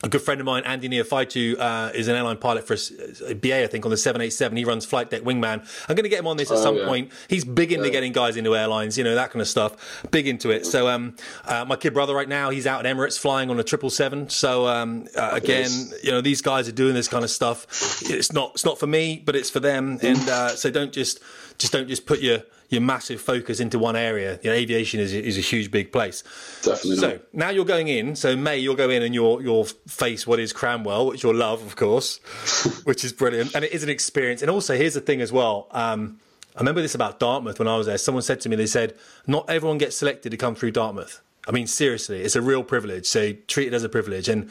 [0.03, 3.33] A good friend of mine, Andy Neofaitu, uh, is an airline pilot for a, a
[3.33, 4.55] BA, I think, on the 787.
[4.55, 5.67] He runs flight deck wingman.
[5.89, 6.85] I'm going to get him on this at Oh, some yeah.
[6.85, 7.11] point.
[7.27, 10.05] He's big into getting guys into airlines, you know, that kind of stuff.
[10.11, 10.67] Big into it.
[10.67, 13.65] So, um, uh, my kid brother right now, he's out at Emirates flying on a
[13.67, 14.29] 777.
[14.29, 15.93] So, um, uh, again, Yes.
[16.03, 17.65] you know, these guys are doing this kind of stuff.
[18.03, 19.97] It's not, it's not for me, but it's for them.
[20.03, 21.19] And, uh, so don't just,
[21.57, 24.39] just don't just put your, your massive focus into one area.
[24.43, 26.23] You know, aviation is, is a huge, big place.
[26.63, 27.21] Definitely So not.
[27.33, 28.15] now you're going in.
[28.15, 31.61] So May, you'll go in and you'll you'll face what is Cranwell, which you'll love,
[31.65, 32.17] of course,
[32.83, 34.41] which is brilliant, and it is an experience.
[34.41, 35.67] And also, here's the thing as well.
[35.71, 36.19] Um,
[36.55, 37.99] I remember this about Dartmouth when I was there.
[37.99, 38.95] Someone said to me, they said,
[39.27, 41.21] not everyone gets selected to come through Dartmouth.
[41.47, 43.05] I mean, seriously, it's a real privilege.
[43.05, 44.27] So treat it as a privilege.
[44.27, 44.49] And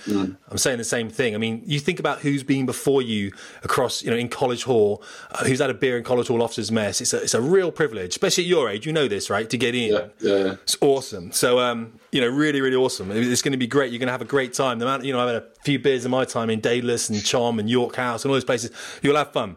[0.51, 1.35] I'm saying the same thing.
[1.35, 3.33] I mean, you think about who's been before you
[3.63, 6.73] across, you know, in College Hall, uh, who's had a beer in College Hall officers'
[6.73, 7.03] mess.
[7.03, 8.87] It's a, it's a real privilege, especially at your age.
[8.87, 9.49] You know this, right?
[9.51, 9.93] To get in.
[9.93, 10.53] Yeah, yeah, yeah.
[10.63, 11.33] It's awesome.
[11.33, 13.11] So, um, you know, really, really awesome.
[13.13, 13.93] It's going to be great.
[13.93, 14.79] You're going to have a great time.
[14.79, 17.19] The amount, you know, I've had a few beers in my time in Daedalus and
[17.19, 18.71] Chom and York House and all those places.
[19.03, 19.57] You'll have fun.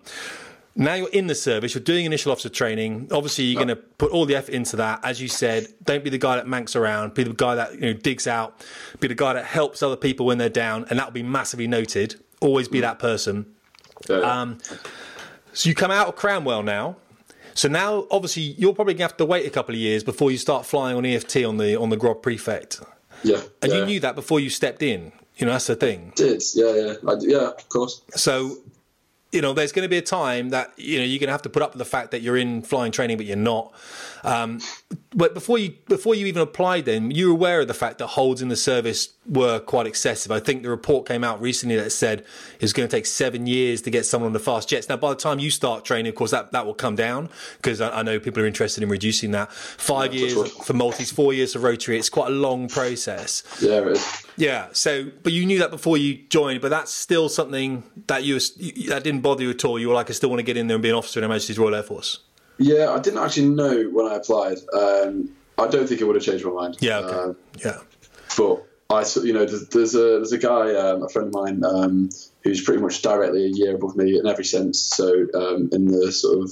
[0.76, 3.10] Now you're in the service, you're doing initial officer training.
[3.12, 5.04] Obviously, you're going to put all the effort into that.
[5.04, 7.16] As you said, don't be the guy that manks around.
[7.16, 8.66] Be the guy that you know digs out.
[9.00, 12.16] Be the guy that helps other people when they're down, and that'll be massively noted.
[12.40, 13.46] Always be that person.
[14.10, 14.18] Yeah.
[14.20, 14.60] Um,
[15.54, 16.96] So you come out of Cranwell now.
[17.56, 20.32] So now, obviously, you're probably going to have to wait a couple of years before
[20.32, 22.80] you start flying on EFT on the on the Grob Prefect.
[23.24, 23.42] yeah.
[23.62, 23.80] And yeah.
[23.80, 25.12] you knew that before you stepped in.
[25.36, 26.14] You know, that's the thing.
[26.16, 26.42] did.
[26.54, 26.94] Yeah, yeah.
[27.08, 28.02] I, yeah, of course.
[28.12, 28.58] So
[29.32, 31.44] you know, there's going to be a time that you know you're going to have
[31.44, 33.74] to put up with the fact that you're in flying training, but you're not.
[34.24, 34.60] Um,
[35.14, 38.08] but before you before you even applied, then you were aware of the fact that
[38.08, 40.32] holds in the service were quite excessive.
[40.32, 42.26] I think the report came out recently that said
[42.60, 44.90] it's going to take seven years to get someone on the fast jets.
[44.90, 47.82] Now, by the time you start training, of course, that, that will come down because
[47.82, 49.52] I, I, know people are interested in reducing that.
[49.52, 51.98] Five yeah, years for multis, four years for rotary.
[51.98, 53.44] It's quite a long process.
[53.62, 54.26] Yeah, it is.
[54.38, 54.68] Yeah.
[54.72, 58.40] So, but you knew that before you joined, but that's still something that you
[58.90, 59.80] that didn't bother you at all.
[59.80, 61.24] You were like, I still want to get in there and be an officer in
[61.24, 62.20] Her Majesty's Royal Air Force.
[62.58, 64.58] Yeah, I didn't actually know when I applied.
[64.74, 66.78] Um, I don't think it would have changed my mind.
[66.80, 67.00] Yeah.
[67.00, 67.16] Okay.
[67.16, 67.78] Uh, yeah.
[68.38, 71.64] But I, you know, there's, there's a there's a guy, um, a friend of mine,
[71.64, 72.10] um,
[72.44, 74.80] who's pretty much directly a year above me in every sense.
[74.80, 76.52] So um, in the sort of,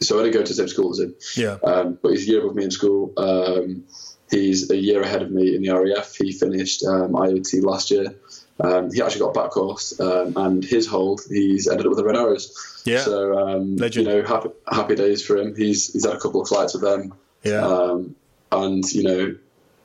[0.00, 1.14] so I didn't go to the same school as him.
[1.36, 1.56] Yeah.
[1.64, 3.12] Um, but he's a year above me in school.
[3.16, 3.84] Um,
[4.30, 6.14] he's a year ahead of me in the RAF.
[6.14, 8.14] He finished um, IOT last year.
[8.60, 12.04] Um, he actually got back course, um, and his hold, he's ended up with the
[12.04, 12.82] Red Arrows.
[12.84, 13.00] Yeah.
[13.00, 15.54] So um, you know, happy, happy days for him.
[15.54, 17.14] He's he's had a couple of flights with them.
[17.44, 17.64] Yeah.
[17.64, 18.16] Um,
[18.50, 19.36] and you know,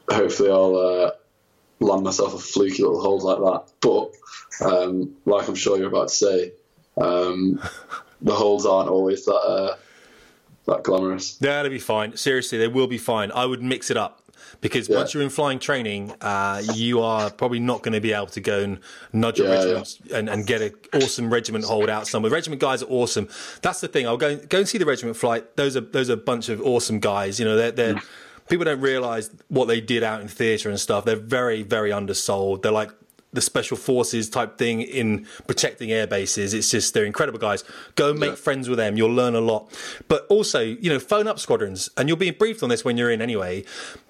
[0.10, 1.12] hopefully I'll uh,
[1.80, 3.74] land myself a fluky little hold like that.
[3.82, 6.52] But um, like I'm sure you're about to say,
[6.98, 7.62] um,
[8.22, 9.76] the holds aren't always that uh,
[10.66, 11.38] that glamorous.
[11.40, 12.18] Yeah, they'll be fine.
[12.18, 13.32] Seriously, they will be fine.
[13.34, 14.23] I would mix it up
[14.62, 14.98] because yeah.
[14.98, 18.42] once you're in flying training, uh, you are probably not going to be able to
[18.42, 18.80] go and
[19.12, 20.18] nudge yeah, a regiment yeah.
[20.18, 22.32] and, and, get an awesome regiment hold out somewhere.
[22.32, 23.28] Regiment guys are awesome.
[23.62, 24.08] That's the thing.
[24.08, 25.56] I'll go go and see the regiment flight.
[25.56, 27.40] Those are those are a bunch of awesome guys.
[27.40, 27.96] You know, they're they're.
[27.96, 28.06] Mm.
[28.50, 31.06] People don't realise what they did out in theatre and stuff.
[31.06, 32.62] They're very, very undersold.
[32.62, 32.92] They're like
[33.34, 36.54] the special forces type thing in protecting air bases.
[36.54, 37.64] It's just they're incredible guys.
[37.96, 38.36] Go make yeah.
[38.36, 38.98] friends with them.
[38.98, 39.72] You'll learn a lot.
[40.08, 43.12] But also, you know, phone up squadrons, and you'll be briefed on this when you're
[43.12, 43.66] in anyway.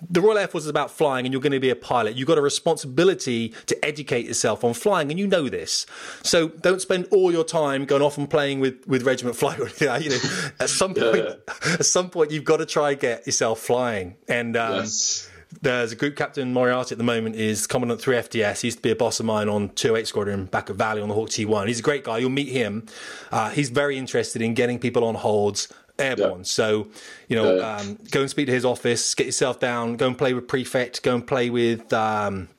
[0.09, 2.15] The Royal Air Force is about flying, and you're going to be a pilot.
[2.15, 5.85] You've got a responsibility to educate yourself on flying, and you know this.
[6.21, 9.59] So don't spend all your time going off and playing with with regiment flight.
[9.81, 10.19] you know,
[10.59, 11.35] at some point, yeah.
[11.73, 14.15] at some point, you've got to try and get yourself flying.
[14.27, 15.29] And um, yes
[15.61, 18.61] there's a group captain Moriarty at the moment is Commandant 3 FTS.
[18.61, 21.09] He used to be a boss of mine on 208 Squadron back at Valley on
[21.09, 21.67] the Hawk T1.
[21.67, 22.17] He's a great guy.
[22.19, 22.85] You'll meet him.
[23.31, 25.67] Uh, he's very interested in getting people on holds
[25.99, 26.39] airborne.
[26.39, 26.43] Yeah.
[26.43, 26.87] So,
[27.27, 27.77] you know, yeah.
[27.77, 31.03] um, go and speak to his office, get yourself down, go and play with Prefect,
[31.03, 32.49] go and play with um,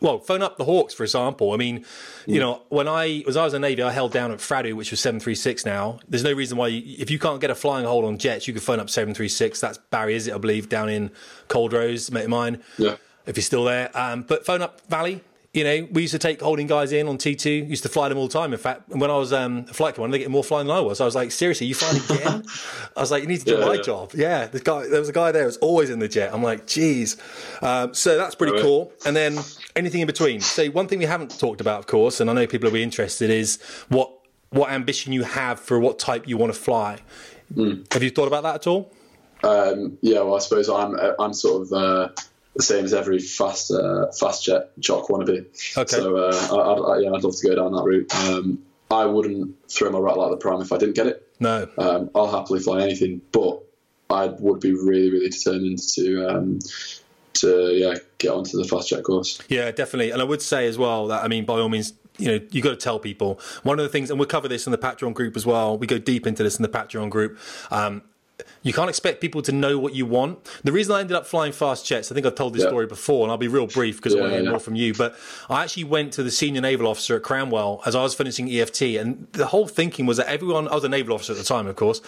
[0.00, 1.52] well, phone up the Hawks, for example.
[1.52, 1.84] I mean,
[2.26, 2.40] you mm.
[2.40, 5.00] know, when I was I was in Navy, I held down at Fradu, which was
[5.00, 5.64] seven three six.
[5.64, 8.48] Now, there's no reason why you, if you can't get a flying hold on jets,
[8.48, 9.60] you could phone up seven three six.
[9.60, 10.34] That's Barry, is it?
[10.34, 11.10] I believe down in
[11.48, 12.62] Culdrose, mate of mine.
[12.78, 12.96] Yeah.
[13.26, 15.20] If you're still there, um, but phone up Valley,
[15.52, 18.18] you know, we used to take holding guys in on T2, used to fly them
[18.18, 18.52] all the time.
[18.52, 20.80] In fact, when I was um, a flight commander, they get more flying than I
[20.80, 21.00] was.
[21.00, 22.44] I was like, seriously, you flying again?
[22.96, 23.82] I was like, you need to do yeah, my yeah.
[23.82, 24.12] job.
[24.14, 26.32] Yeah, the guy, there was a guy there who was always in the jet.
[26.32, 27.16] I'm like, geez.
[27.62, 28.92] Um, so that's pretty oh, cool.
[29.04, 29.40] And then
[29.74, 30.40] anything in between.
[30.40, 32.84] So one thing we haven't talked about, of course, and I know people will be
[32.84, 34.12] interested, is what
[34.50, 36.98] what ambition you have for what type you want to fly.
[37.54, 37.92] Mm.
[37.92, 38.92] Have you thought about that at all?
[39.42, 41.72] Um, yeah, well, I suppose I'm I'm sort of.
[41.72, 42.08] Uh,
[42.60, 45.46] the same as every fast uh, fast jet jock wannabe.
[45.76, 45.96] Okay.
[45.96, 48.14] So uh, I, I, yeah, I'd love to go down that route.
[48.14, 51.26] Um, I wouldn't throw my rattle out the prime if I didn't get it.
[51.38, 51.68] No.
[51.78, 53.62] Um, I'll happily fly anything, but
[54.10, 56.58] I would be really, really determined to um,
[57.34, 59.40] to yeah get onto the fast jet course.
[59.48, 60.10] Yeah, definitely.
[60.10, 62.60] And I would say as well that I mean, by all means, you know, you
[62.60, 63.40] got to tell people.
[63.62, 65.78] One of the things, and we'll cover this in the Patreon group as well.
[65.78, 67.38] We go deep into this in the Patreon group.
[67.70, 68.02] Um,
[68.62, 70.44] you can't expect people to know what you want.
[70.64, 72.68] The reason I ended up flying fast jets, I think I've told this yeah.
[72.68, 74.50] story before, and I'll be real brief because yeah, I want to hear yeah.
[74.50, 74.94] more from you.
[74.94, 75.16] But
[75.48, 78.82] I actually went to the senior naval officer at Cranwell as I was finishing EFT,
[78.82, 81.66] and the whole thinking was that everyone, I was a naval officer at the time,
[81.66, 82.00] of course,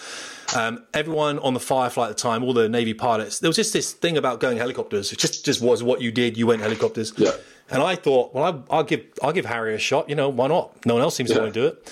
[0.55, 3.73] um, everyone on the Firefly at the time, all the Navy pilots, there was just
[3.73, 5.11] this thing about going helicopters.
[5.11, 6.37] It just, just was what you did.
[6.37, 7.13] You went helicopters.
[7.17, 7.31] Yeah.
[7.69, 10.09] And I thought, well, I, will give I'll give Harry a shot.
[10.09, 10.85] You know, why not?
[10.85, 11.91] No one else seems to want to do it.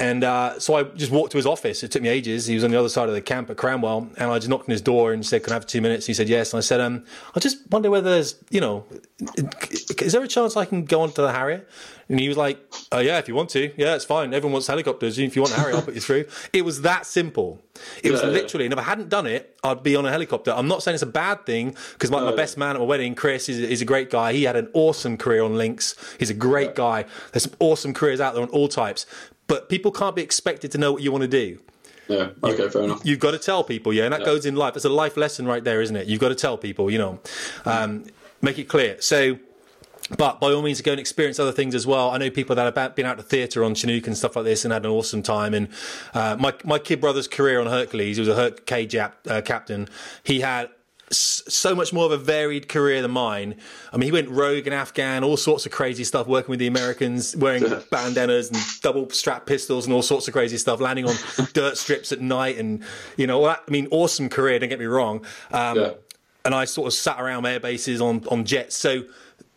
[0.00, 1.82] And uh, so I just walked to his office.
[1.82, 2.46] It took me ages.
[2.46, 4.68] He was on the other side of the camp at Cranwell, and I just knocked
[4.68, 6.60] on his door and said, "Can I have two minutes?" He said, "Yes." And I
[6.60, 8.84] said, um, "I just wonder whether there's, you know,
[9.98, 11.66] is there a chance I can go onto the Harrier?"
[12.08, 12.60] And he was like,
[12.92, 14.32] "Oh yeah, if you want to, yeah, it's fine.
[14.32, 15.18] Everyone wants helicopters.
[15.18, 17.60] If you want a Harrier, I'll put you through." It was that simple.
[18.04, 20.52] It was yeah, literally, and if I hadn't done it, I'd be on a helicopter.
[20.52, 22.84] I'm not saying it's a bad thing because my, no, my, best man at my
[22.84, 24.32] wedding, Chris, is, is, a great guy.
[24.32, 25.94] He had an awesome career on Lynx.
[26.18, 26.74] He's a great yeah.
[26.74, 27.04] guy.
[27.32, 29.06] There's some awesome careers out there on all types
[29.48, 31.58] but people can't be expected to know what you want to do.
[32.06, 32.28] Yeah.
[32.42, 32.62] Okay.
[32.62, 33.04] You, fair enough.
[33.04, 33.92] You've got to tell people.
[33.92, 34.26] Yeah, and that yeah.
[34.26, 34.76] goes in life.
[34.76, 36.06] It's a life lesson right there, isn't it?
[36.06, 36.90] You've got to tell people.
[36.90, 37.20] You know,
[37.64, 38.04] um,
[38.40, 39.00] make it clear.
[39.00, 39.38] So.
[40.16, 42.10] But by all means, go and experience other things as well.
[42.10, 44.64] I know people that have been out to theatre on Chinook and stuff like this
[44.64, 45.52] and had an awesome time.
[45.52, 45.68] And
[46.14, 49.42] uh, my my kid brother's career on Hercules, he was a Herc K Jap, uh,
[49.42, 49.86] captain.
[50.22, 50.70] He had
[51.10, 53.56] so much more of a varied career than mine.
[53.92, 56.66] I mean, he went rogue in Afghan, all sorts of crazy stuff, working with the
[56.66, 61.14] Americans, wearing bandanas and double strap pistols and all sorts of crazy stuff, landing on
[61.54, 62.82] dirt strips at night, and
[63.16, 64.58] you know, I mean, awesome career.
[64.58, 65.24] Don't get me wrong.
[65.52, 65.90] Um, Yeah.
[66.44, 69.04] And I sort of sat around air bases on on jets, so.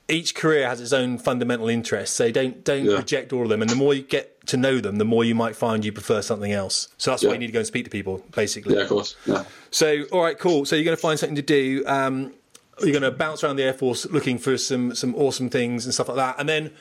[0.09, 2.97] Each career has its own fundamental interests, so don't don't Yeah.
[2.97, 3.61] reject all of them.
[3.61, 6.21] And the more you get to know them, the more you might find you prefer
[6.21, 6.87] something else.
[6.97, 8.75] So that's why you need to go and speak to people, basically.
[8.75, 9.15] Yeah, of course.
[9.25, 9.43] Yeah.
[9.69, 10.65] So, all right, cool.
[10.65, 11.83] So you're going to find something to do.
[11.85, 12.33] Um,
[12.79, 15.93] you're going to bounce around the Air Force looking for some some awesome things and
[15.93, 16.35] stuff like that.
[16.39, 16.71] And then,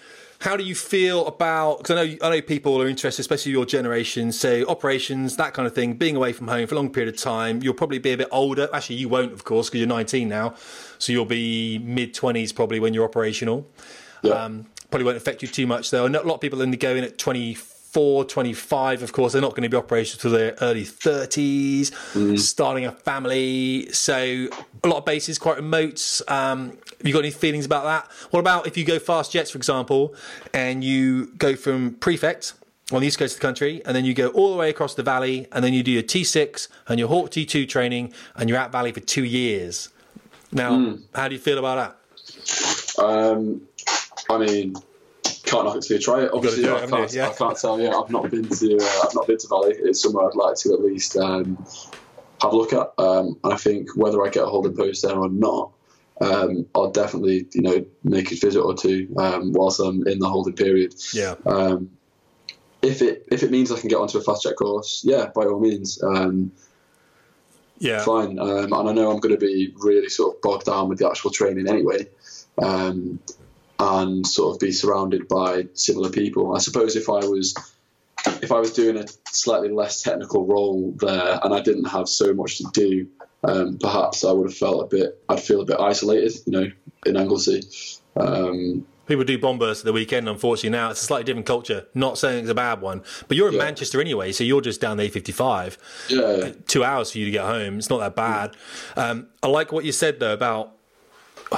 [0.40, 1.78] how do you feel about?
[1.78, 4.32] Because I know I know people are interested, especially your generation.
[4.32, 7.20] So operations, that kind of thing, being away from home for a long period of
[7.20, 7.62] time.
[7.62, 8.68] You'll probably be a bit older.
[8.72, 10.54] Actually, you won't, of course, because you're 19 now.
[10.98, 13.68] So you'll be mid 20s probably when you're operational.
[14.22, 14.32] Yeah.
[14.32, 16.06] Um, probably won't affect you too much though.
[16.06, 19.02] And a lot of people only go in at 24, 25.
[19.02, 23.90] Of course, they're not going to be operational till their early 30s, starting a family.
[23.92, 24.48] So
[24.84, 26.20] a lot of bases quite remote.
[26.28, 28.10] Um, have you got any feelings about that?
[28.30, 30.14] What about if you go fast jets, for example,
[30.52, 32.54] and you go from prefect
[32.92, 34.94] on the east coast of the country, and then you go all the way across
[34.96, 38.58] the valley, and then you do your T6 and your Hawk T2 training, and you're
[38.58, 39.90] at valley for two years.
[40.52, 41.96] Now, how do you feel about that?
[42.98, 43.62] Um,
[44.30, 44.74] I mean,
[45.44, 46.30] can't knock it till you try it.
[46.32, 47.12] Obviously, it, I, can't.
[47.12, 47.28] Yeah.
[47.28, 47.80] I can't tell.
[47.80, 48.76] Yeah, I've not been to.
[48.76, 49.74] Uh, I've not been to Valley.
[49.76, 51.56] It's somewhere I'd like to at least um,
[52.40, 52.92] have a look at.
[52.98, 55.72] Um, and I think whether I get a holding post there or not,
[56.20, 60.28] um, I'll definitely, you know, make a visit or two um, whilst I'm in the
[60.28, 60.94] holding period.
[61.12, 61.34] Yeah.
[61.46, 61.90] Um,
[62.82, 65.44] if it if it means I can get onto a fast track course, yeah, by
[65.44, 66.02] all means.
[66.02, 66.52] Um,
[67.78, 68.04] Yeah.
[68.04, 68.38] fine.
[68.38, 71.08] Um, and I know I'm going to be really sort of bogged down with the
[71.08, 72.06] actual training anyway,
[72.62, 73.18] um,
[73.80, 76.54] and sort of be surrounded by similar people.
[76.54, 77.54] I suppose if I was
[78.42, 82.34] if I was doing a slightly less technical role there and I didn't have so
[82.34, 83.06] much to do,
[83.44, 85.22] um, perhaps I would have felt a bit.
[85.30, 86.66] I'd feel a bit isolated, you know,
[87.06, 87.62] in Anglesey.
[88.16, 90.70] Um, People do bombers at the weekend, unfortunately.
[90.70, 91.86] Now it's a slightly different culture.
[91.94, 93.64] Not saying it's a bad one, but you're in Yeah.
[93.64, 95.78] Manchester anyway, so you're just down the A55.
[96.10, 97.78] yeah, Two hours for you to get home.
[97.78, 98.56] It's not that bad.
[98.96, 100.76] Um, I like what you said though about.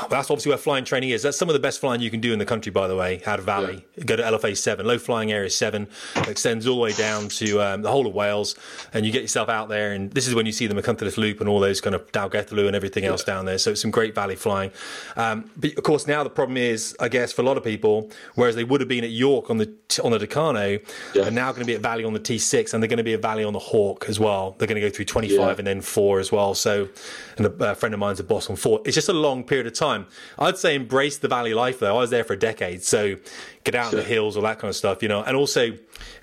[0.08, 1.22] That's obviously where flying training is.
[1.22, 3.20] That's some of the best flying you can do in the country, by the way.
[3.26, 5.86] Out of Valley, go to LFA seven, low flying area seven,
[6.28, 8.54] extends all the way down to um, the whole of Wales,
[8.94, 9.92] and you get yourself out there.
[9.92, 12.66] And this is when you see the Machynlleth Loop and all those kind of Dolgellau
[12.66, 13.58] and everything else down there.
[13.58, 14.70] So it's some great valley flying.
[15.16, 18.10] Um, but of course, now the problem is, I guess, for a lot of people,
[18.34, 19.72] whereas they would have been at York on the
[20.02, 20.80] on the Tucano,
[21.14, 21.26] Yeah.
[21.28, 23.12] are now going to be at Valley on the T6, and they're going to be
[23.12, 24.54] at Valley on the Hawk as well.
[24.58, 25.54] They're going to go through 25 Yeah.
[25.58, 26.54] and then four as well.
[26.54, 26.88] So,
[27.36, 28.80] and a, a friend of mine's a boss on four.
[28.86, 29.81] It's just a long period of time.
[30.38, 31.96] I'd say embrace the Valley life though.
[31.96, 33.16] I was there for a decade, so
[33.64, 35.22] get out in the hills, all that kind of stuff, you know.
[35.22, 35.72] And also,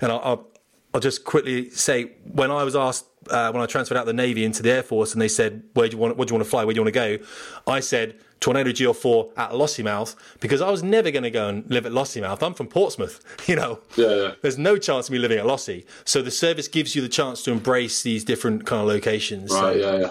[0.00, 0.46] and I'll, I'll,
[0.94, 4.12] I'll just quickly say when I was asked uh, when I transferred out of the
[4.14, 6.16] Navy into the Air Force, and they said, "Where do you want?
[6.16, 6.64] What do you want to fly?
[6.64, 7.24] Where do you want to go?"
[7.66, 8.16] I said.
[8.40, 12.42] Tornado GR4 at Lossiemouth because I was never going to go and live at Lossiemouth.
[12.42, 13.80] I'm from Portsmouth, you know.
[13.96, 14.30] Yeah, yeah.
[14.40, 15.84] There's no chance of me living at Lossie.
[16.06, 19.50] So the service gives you the chance to embrace these different kind of locations.
[19.50, 20.10] So- right, yeah, yeah.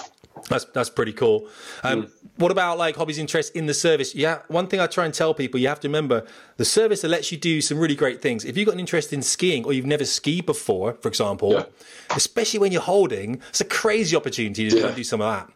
[0.49, 1.47] That's that's pretty cool.
[1.83, 4.15] Um, What about like hobbies, interests in the service?
[4.15, 6.25] Yeah, one thing I try and tell people, you have to remember
[6.57, 8.45] the service that lets you do some really great things.
[8.45, 11.63] If you've got an interest in skiing or you've never skied before, for example, Yeah.
[12.15, 14.91] especially when you're holding, it's a crazy opportunity to Yeah.
[14.91, 15.49] do some of that.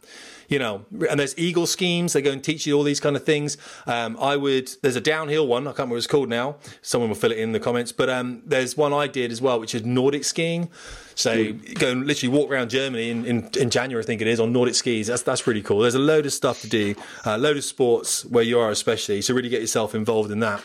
[0.49, 2.13] You know, and there's Eagle schemes.
[2.13, 3.57] They go and teach you all these kind of things.
[3.87, 4.71] Um, I would.
[4.81, 5.63] There's a downhill one.
[5.63, 6.57] I can't remember what it's called now.
[6.81, 7.91] Someone will fill it in the comments.
[7.91, 10.69] But um, there's one I did as well, which is Nordic skiing.
[11.15, 14.39] So go and literally walk around Germany in, in, in January, I think it is,
[14.39, 15.07] on Nordic skis.
[15.07, 15.79] That's that's really cool.
[15.79, 19.21] There's a load of stuff to do, a load of sports where you are, especially.
[19.21, 20.63] So really get yourself involved in that.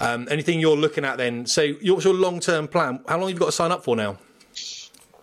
[0.00, 1.46] Um, anything you're looking at then?
[1.46, 3.00] So what's your long term plan?
[3.08, 4.18] How long have you got to sign up for now?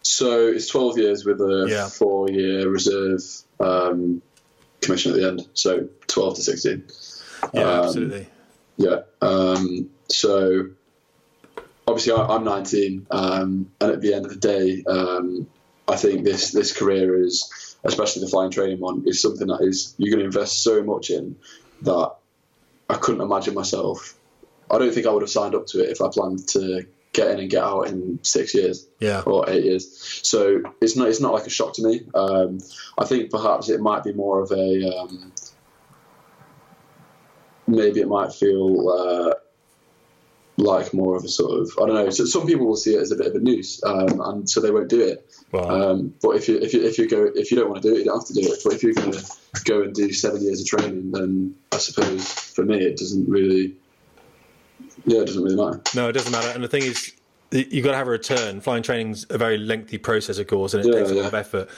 [0.02, 1.90] So it's 12 years with a Yeah.
[1.90, 3.22] four year reserve
[3.60, 4.22] um,
[4.82, 5.48] commission at the end.
[5.54, 6.84] So 12 to 16.
[7.54, 8.28] Yeah, Um, absolutely.
[8.78, 9.02] Yeah.
[9.22, 10.70] Um, so
[11.88, 15.48] obviously I, I'm 19, um, and at the end of the day, um,
[15.88, 19.94] I think this this career is, especially the flying training one, is something that is
[19.98, 21.36] you're going to invest so much in
[21.82, 22.16] that
[22.90, 24.18] I couldn't imagine myself.
[24.72, 27.30] I don't think I would have signed up to it if I planned to get
[27.32, 29.22] in and get out in six years Yeah.
[29.26, 30.20] or eight years.
[30.24, 32.02] So it's not it's not like a shock to me.
[32.14, 32.60] Um,
[32.98, 35.32] I think perhaps it might be more of a um,
[37.68, 39.34] maybe it might feel uh,
[40.58, 42.10] like more of a sort of I don't know.
[42.10, 44.60] So some people will see it as a bit of a noose, um, and so
[44.60, 45.26] they won't do it.
[45.52, 45.70] Wow.
[45.92, 47.96] Um, but if you if you if you go if you don't want to do
[47.96, 48.60] it, you don't have to do it.
[48.64, 49.24] But if you're going to
[49.66, 53.76] go and do seven years of training, then I suppose for me it doesn't really.
[55.06, 55.82] Yeah, it doesn't really matter.
[55.96, 56.50] No, it doesn't matter.
[56.50, 57.12] And the thing is,
[57.52, 58.62] you've got to have a return.
[58.62, 61.28] Flying training's a very lengthy process, of course, and it Yeah, takes a lot yeah.
[61.28, 61.70] of effort.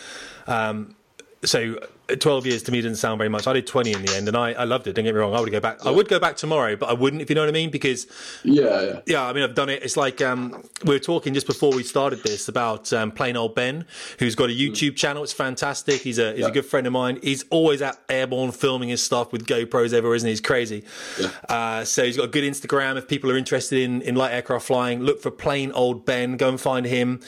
[0.47, 0.95] Um,
[1.43, 3.47] so 12 years to me didn't sound very much.
[3.47, 4.93] I did 20 in the end, and I, I loved it.
[4.93, 5.33] Don't get me wrong.
[5.35, 5.85] I would go back.
[5.85, 7.69] I would go back tomorrow, but I wouldn't, if you know what I mean.
[7.71, 8.07] Because
[8.43, 8.99] Yeah, yeah.
[9.05, 9.83] yeah, I mean, I've done it.
[9.83, 13.55] It's like um, we were talking just before we started this about um, plain old
[13.55, 13.85] Ben,
[14.19, 15.23] who's got a YouTube channel.
[15.23, 16.01] It's fantastic.
[16.01, 16.47] He's a he's Yeah.
[16.47, 17.19] a good friend of mine.
[17.23, 20.31] He's always at airborne filming his stuff with GoPros everywhere, isn't he?
[20.31, 20.83] He's crazy.
[21.19, 21.29] Yeah.
[21.49, 22.97] Uh, so he's got a good Instagram.
[22.97, 26.37] If people are interested in, in light aircraft flying, look for plain old Ben.
[26.37, 27.21] Go and find him.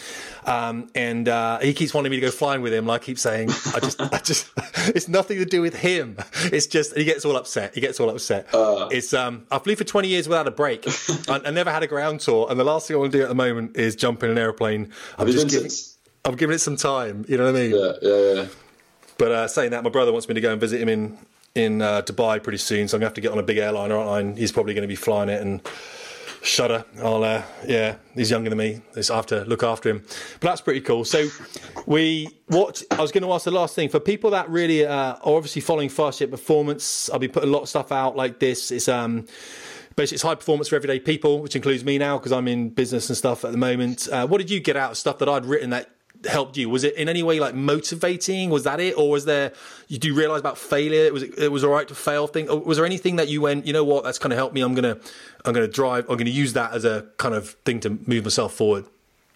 [0.46, 2.86] Um, and uh, he keeps wanting me to go flying with him.
[2.86, 4.50] Like I keep saying, I just, I just,
[4.96, 6.18] it's nothing to do with him.
[6.46, 7.76] It's just he gets all upset.
[7.76, 8.54] He gets all upset.
[8.54, 8.88] Uh.
[8.92, 10.86] it's um, I flew for twenty years without a break.
[11.30, 13.24] I, I never had a ground tour, and the last thing I want to do
[13.24, 14.92] at the moment is jump in an airplane.
[15.18, 15.72] I'm just giving.
[16.26, 17.26] I'm giving it some time.
[17.28, 17.72] You know what I mean?
[17.72, 18.48] Yeah, yeah, yeah.
[19.18, 21.18] But uh, saying that, my brother wants me to go and visit him in
[21.56, 23.98] in uh, Dubai pretty soon, so I'm gonna have to get on a big airliner,
[23.98, 24.20] aren't I?
[24.20, 25.62] And he's probably going to be flying it and
[26.48, 26.86] shudder.
[27.02, 28.82] I'll, uh, yeah, he's younger than me.
[29.02, 30.04] So I have to look after him.
[30.40, 31.06] But that's pretty cool.
[31.06, 31.28] So
[31.86, 34.94] we, what I was going to ask the last thing for people that really uh,
[34.94, 37.10] are obviously following fast jet performance.
[37.10, 38.72] I'll be putting a lot of stuff out like this.
[38.72, 39.26] It's um.
[39.96, 43.10] Basically, it's high performance for everyday people, which includes me now because I'm in business
[43.10, 44.08] and stuff at the moment.
[44.08, 45.90] Uh, what did you get out of stuff that I'd written that
[46.26, 46.70] helped you?
[46.70, 48.50] Was it in any way like motivating?
[48.50, 49.54] Was that it, or was there?
[49.88, 51.12] You do realize about failure?
[51.14, 52.28] Was it, it was all right to fail?
[52.28, 52.50] Thing?
[52.50, 53.66] Or was there anything that you went?
[53.66, 54.04] You know what?
[54.04, 54.62] That's kind of helped me.
[54.62, 54.98] I'm gonna,
[55.46, 56.10] I'm gonna drive.
[56.10, 58.86] I'm gonna use that as a kind of thing to move myself forward.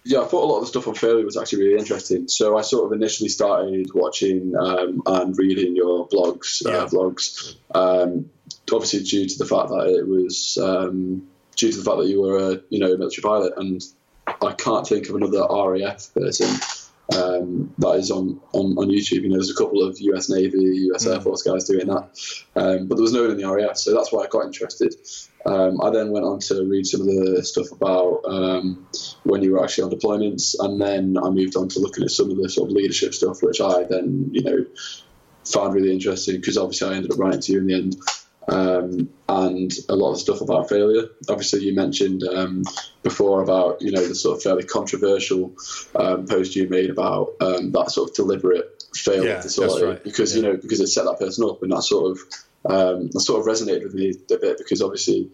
[0.03, 2.27] Yeah, I thought a lot of the stuff on failure was actually really interesting.
[2.27, 6.77] So I sort of initially started watching um, and reading your blogs, Yeah.
[6.77, 7.55] uh, vlogs.
[7.75, 8.29] Um,
[8.73, 12.19] obviously, due to the fact that it was um, due to the fact that you
[12.19, 13.83] were a you know military pilot, and
[14.41, 16.47] I can't think of another RAF person
[17.15, 19.23] um, that is on, on on YouTube.
[19.23, 22.09] You know, there's a couple of US Navy, US Air Force guys doing that,
[22.55, 24.95] um, but there was no one in the RAF, so that's why I got interested.
[25.45, 28.87] Um, I then went on to read some of the stuff about um,
[29.23, 32.29] when you were actually on deployments, and then I moved on to looking at some
[32.29, 34.65] of the sort of leadership stuff, which I then, you know,
[35.45, 37.95] found really interesting because obviously I ended up writing to you in the end.
[38.47, 41.07] Um, and a lot of stuff about failure.
[41.29, 42.63] Obviously, you mentioned um,
[43.03, 45.53] before about you know the sort of fairly controversial
[45.95, 50.03] um, post you made about um, that sort of deliberate failure Yeah, disorder that's right.
[50.03, 50.41] because Yeah.
[50.41, 52.19] you know because it set that person up, and that sort of
[52.65, 55.31] um, that sort of resonated with me a bit because obviously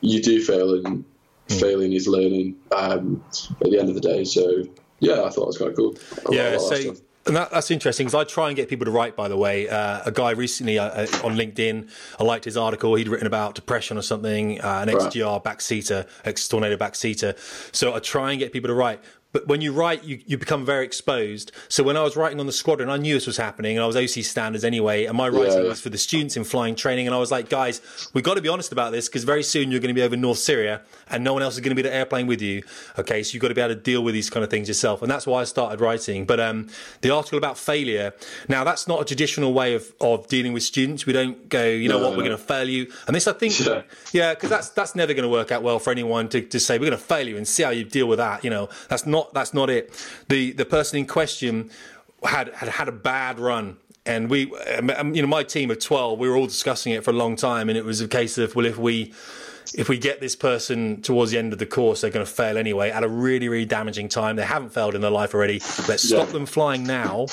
[0.00, 1.04] you do fail and
[1.48, 1.58] Hmm.
[1.60, 3.24] failing is learning um,
[3.64, 4.24] at the end of the day.
[4.24, 4.64] So
[5.00, 5.96] yeah, I thought it was quite cool.
[6.30, 6.94] Yeah, so.
[7.28, 9.14] And that, that's interesting because I try and get people to write.
[9.14, 12.94] By the way, uh, a guy recently uh, uh, on LinkedIn, I liked his article.
[12.96, 15.12] He'd written about depression or something, uh, an Right.
[15.12, 17.36] XGR backseater, ex tornado backseater.
[17.74, 19.00] So I try and get people to write.
[19.30, 21.52] But when you write, you, you become very exposed.
[21.68, 23.86] So when I was writing on the squadron, I knew this was happening, and I
[23.86, 25.04] was OC standards anyway.
[25.04, 25.68] And my writing yeah.
[25.68, 27.06] was for the students in flying training.
[27.06, 27.82] And I was like, guys,
[28.14, 30.16] we've got to be honest about this because very soon you're going to be over
[30.16, 32.62] North Syria, and no one else is going to be the airplane with you.
[32.98, 35.02] Okay, so you've got to be able to deal with these kind of things yourself,
[35.02, 36.24] and that's why I started writing.
[36.24, 36.68] But um,
[37.02, 38.14] the article about failure,
[38.48, 41.04] now that's not a traditional way of, of dealing with students.
[41.04, 43.26] We don't go, you know No, what, no, we're going to fail you, and this
[43.26, 43.82] I think, Yeah.
[44.12, 46.78] yeah, because that's that's never going to work out well for anyone to, to say
[46.78, 48.42] we're going to fail you and see how you deal with that.
[48.42, 49.92] You know, that's not that's not it.
[50.28, 51.70] The the person in question
[52.22, 53.76] had had had a bad run.
[54.06, 54.50] And we,
[54.96, 57.36] um, you know, my team of twelve, we were all discussing it for a long
[57.36, 59.12] time, and it was a case of, well, if we,
[59.74, 62.56] if we get this person towards the end of the course, they're going to fail
[62.56, 64.36] anyway at a really, really damaging time.
[64.36, 65.60] They haven't failed in their life already.
[65.88, 67.26] Let's stop them flying now.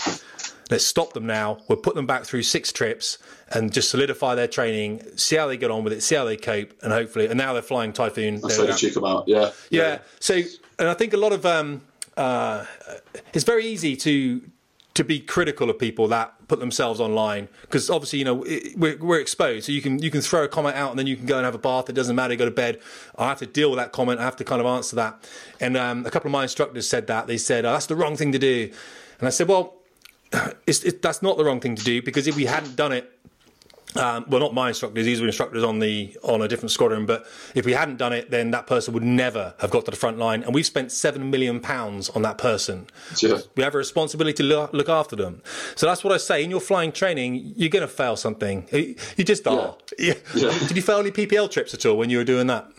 [0.69, 1.59] Let's stop them now.
[1.69, 3.19] We'll put them back through six trips
[3.53, 6.36] and just solidify their training, see how they get on with it, see how they
[6.36, 7.27] cope, and hopefully.
[7.27, 8.41] And now they're flying Typhoon.
[8.41, 9.29] That's you check them out.
[9.29, 9.99] Yeah, yeah.
[10.19, 10.41] So,
[10.80, 11.82] and I think a lot of um,
[12.17, 12.65] uh,
[13.34, 14.41] it's very easy to
[14.93, 18.97] to be critical of people that put themselves online because obviously you know it, we're,
[18.97, 19.65] we're exposed.
[19.65, 21.45] So you can you can throw a comment out and then you can go and
[21.45, 21.89] have a bath.
[21.89, 22.36] It doesn't matter.
[22.36, 22.80] Go to bed.
[23.17, 24.19] I have to deal with that comment.
[24.19, 25.30] I have to kind of answer that.
[25.59, 28.15] And um, a couple of my instructors said that they said oh, that's the wrong
[28.15, 28.71] thing to do.
[29.19, 29.76] And I said, well,
[30.67, 33.11] it's, it, that's not the wrong thing to do because if we hadn't done it
[33.98, 37.06] um, well, not my instructors; these were instructors on the on a different squadron.
[37.06, 39.98] But if we hadn't done it, then that person would never have got to the
[39.98, 40.43] front line.
[40.43, 42.88] And we've spent seven million pounds on that person.
[43.22, 43.39] Yeah.
[43.56, 45.41] We have a responsibility to look, look after them.
[45.76, 46.43] So that's what I say.
[46.43, 48.68] In your flying training, you're going to fail something.
[48.72, 49.76] You just are.
[50.00, 50.16] Yeah.
[50.36, 50.58] Yeah.
[50.68, 52.70] Did you fail any PPL trips at all when you were doing that?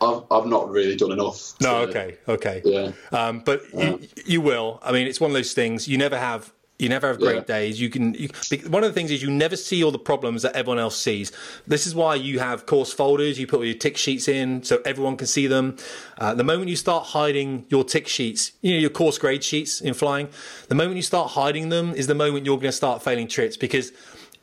[0.00, 1.54] I've, I've not really done enough.
[1.60, 1.86] No.
[1.86, 2.16] to- Okay.
[2.28, 2.62] Okay.
[2.64, 2.92] Yeah.
[3.10, 4.78] Um, but you, you will.
[4.82, 5.88] I mean, it's one of those things.
[5.88, 6.52] You never have.
[6.78, 7.40] You never have great Yeah.
[7.42, 7.80] days.
[7.80, 8.14] You can.
[8.14, 8.28] You,
[8.68, 11.32] one of the things is you never see all the problems that everyone else sees.
[11.66, 13.38] This is why you have course folders.
[13.38, 15.76] You put all your tick sheets in so everyone can see them.
[16.18, 19.80] Uh, the moment you start hiding your tick sheets, you know your course grade sheets
[19.80, 20.28] in flying.
[20.68, 23.56] The moment you start hiding them is the moment you're going to start failing trips
[23.56, 23.90] because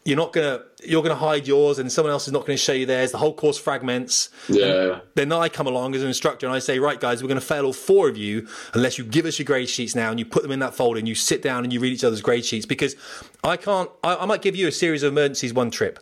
[0.05, 2.85] you're not gonna you're gonna hide yours, and someone else is not to show you
[2.85, 3.11] theirs.
[3.11, 4.29] The whole course fragments.
[4.47, 4.99] Yeah.
[5.15, 7.65] Then I come along as an instructor and I say, right, guys, we're to fail
[7.65, 10.43] all four of you unless you give us your grade sheets now and you put
[10.43, 12.65] them in that folder and you sit down and you read each other's grade sheets
[12.67, 12.95] because
[13.43, 13.89] I can't.
[14.03, 15.99] I, I might give you a series of emergencies one trip.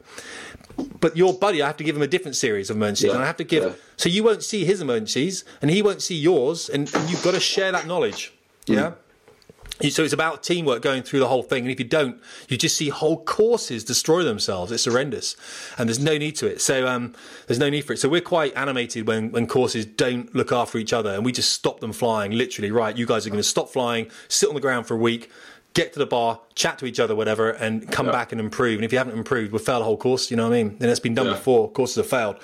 [1.00, 3.24] But your buddy, I have to give him a different series of emergencies, Yeah, and
[3.24, 3.64] I have to give.
[3.64, 3.72] yeah.
[3.96, 7.36] So you won't see his emergencies, and he won't see yours, and, and you've got
[7.36, 8.34] to share that knowledge.
[8.66, 8.74] Mm.
[8.76, 8.88] Yeah.
[8.88, 8.96] You-
[9.90, 12.78] So it's about teamwork going through the whole thing, and if you don't, you just
[12.78, 14.72] see whole courses destroy themselves.
[14.72, 15.36] It's horrendous,
[15.78, 16.62] and there's no need to it.
[16.62, 17.14] So um,
[17.48, 17.98] there's no need for it.
[17.98, 21.52] So we're quite animated when when courses don't look after each other, and we just
[21.52, 22.32] stop them flying.
[22.32, 22.96] Literally, right?
[22.98, 25.30] You guys are going to stop flying, sit on the ground for a week,
[25.74, 28.12] get to the bar, chat to each other, whatever, and come Yeah.
[28.12, 28.76] back and improve.
[28.76, 30.30] And if you haven't improved, we'll fail the whole course.
[30.32, 30.78] You know what I mean?
[30.80, 31.34] And it's been done Yeah.
[31.34, 31.72] before.
[31.72, 32.36] Courses have failed.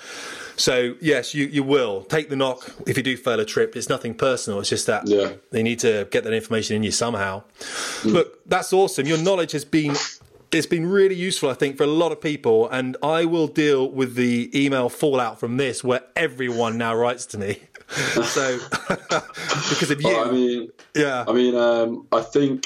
[0.59, 3.75] So yes, you, you will take the knock if you do fail a trip.
[3.77, 4.59] It's nothing personal.
[4.59, 5.31] It's just that Yeah.
[5.51, 7.43] they need to get that information in you somehow.
[8.01, 8.11] Mm.
[8.13, 9.07] Look, that's awesome.
[9.07, 9.95] Your knowledge has been
[10.51, 12.67] it's been really useful, I think, for a lot of people.
[12.69, 17.37] And I will deal with the email fallout from this, where everyone now writes to
[17.37, 17.59] me.
[18.23, 18.57] so
[18.89, 22.65] because of you, Well, I mean, yeah, I mean, um, I think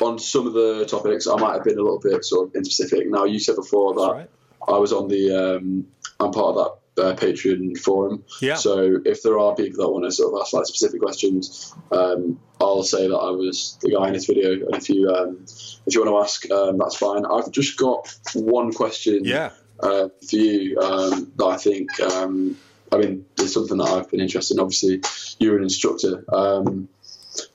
[0.00, 2.64] on some of the topics, I might have been a little bit sort of in
[2.64, 3.08] specific.
[3.08, 4.30] Now, you said before that right.
[4.68, 5.86] I was on the, um,
[6.18, 8.24] I'm part of that uh, Patreon forum.
[8.40, 8.56] Yeah.
[8.56, 12.40] So if there are people that want to sort of ask like specific questions, um,
[12.60, 14.52] I'll say that I was the guy in this video.
[14.52, 15.44] And if you, um,
[15.86, 17.24] if you want to ask, um, that's fine.
[17.24, 22.56] I've just got one question yeah, uh, for you um, that I think, um,
[22.92, 24.60] I mean, there's something that I've been interested in.
[24.60, 25.02] Obviously,
[25.38, 26.24] you're an instructor.
[26.32, 26.88] Um,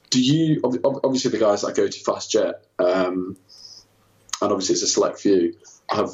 [0.09, 3.37] do you, ob- ob- obviously, the guys that go to FastJet, um,
[4.41, 5.55] and obviously it's a select few,
[5.89, 6.11] have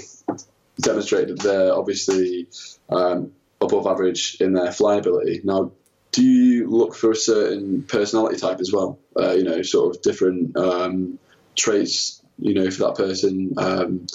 [0.82, 2.47] demonstrated they're obviously
[2.89, 5.41] um, above average in their flying ability.
[5.43, 5.71] Now,
[6.11, 8.99] do you look for a certain personality type as well?
[9.19, 11.17] Uh, you know, sort of different um,
[11.55, 14.07] traits, you know, for that person, um,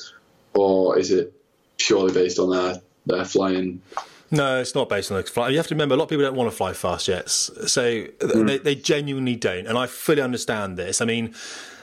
[0.55, 1.33] or is it
[1.77, 3.83] purely based on their their flying?
[4.31, 5.53] No, it's not based on the flight.
[5.53, 8.07] You have to remember, a lot of people don't want to fly fast jets, so
[8.21, 11.01] they, they genuinely don't, and I fully understand this.
[11.01, 11.35] I mean,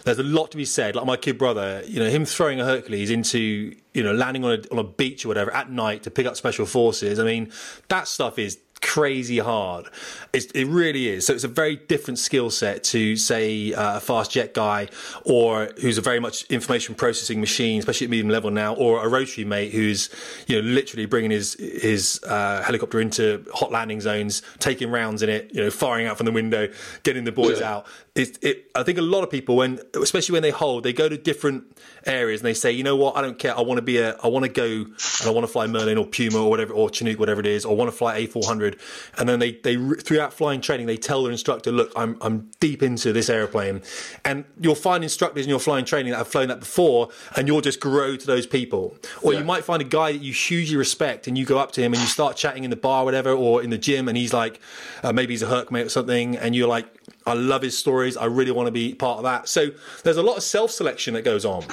[0.06, 0.96] there's a lot to be said.
[0.96, 4.52] Like my kid brother, you know, him throwing a Hercules into, you know, landing on
[4.52, 7.20] a on a beach or whatever at night to pick up special forces.
[7.20, 7.52] I mean,
[7.90, 9.88] that stuff is crazy hard.
[10.32, 11.26] It's, it really is.
[11.26, 14.90] So it's a very different skill set to say uh, a fast jet guy
[15.24, 19.10] or who's a very much information processing machine, especially at medium level now, or a
[19.10, 20.10] rotary mate who's
[20.48, 25.30] you know literally bringing his his uh, helicopter into hot landing zones, taking rounds in
[25.30, 26.68] it, you know, firing out from the window,
[27.04, 27.72] getting the boys Yeah.
[27.78, 27.88] out.
[28.14, 31.10] It, it, I think a lot of people, when especially when they hold, they go
[31.10, 31.66] to different
[32.06, 33.58] areas and they say, you know what, I don't care.
[33.58, 35.98] I want to be a, I want to go and I want to fly Merlin
[35.98, 38.75] or Puma or whatever, or Chinook, whatever it is, or want to fly A400.
[39.18, 42.82] And then they, they throughout flying training, they tell their instructor, look, I'm, I'm deep
[42.84, 43.82] into this airplane.
[44.24, 47.62] And you'll find instructors in your flying training that have flown that before, and you'll
[47.62, 48.96] just grow to those people.
[49.22, 49.40] Or Yeah.
[49.40, 51.94] you might find a guy that you hugely respect, and you go up to him
[51.94, 54.34] and you start chatting in the bar, or whatever, or in the gym, and he's
[54.34, 54.60] like,
[55.04, 56.88] uh, maybe he's a Herc mate or something, and you're like,
[57.28, 58.18] I love his stories.
[58.18, 59.48] I really want to be part of that.
[59.50, 59.70] So
[60.04, 61.64] there's a lot of self selection that goes on.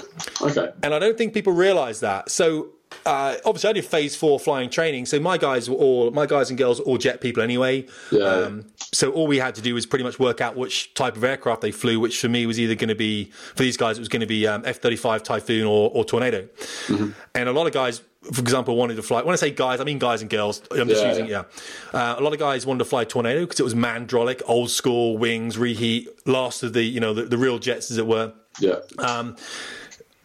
[0.40, 0.70] Okay.
[0.82, 2.30] And I don't think people realise that.
[2.30, 2.68] So
[3.04, 5.06] uh, obviously, I did phase four flying training.
[5.06, 7.86] So my guys were all my guys and girls were all jet people anyway.
[8.10, 8.28] Yeah.
[8.92, 11.62] so all we had to do was pretty much work out which type of aircraft
[11.62, 11.98] they flew.
[12.00, 14.26] Which for me was either going to be for these guys it was going to
[14.26, 16.48] be um, F thirty five Typhoon or, or Tornado.
[17.34, 18.02] And a lot of guys.
[18.32, 19.20] For example, wanted to fly.
[19.22, 20.62] When I say guys, I mean guys and girls.
[20.70, 21.42] I'm just Yeah, using yeah.
[21.92, 25.18] Uh, a lot of guys wanted to fly Tornado because it was mandrolic, old school
[25.18, 28.76] wings, reheat, last of the you know the, the real jets as it were Yeah.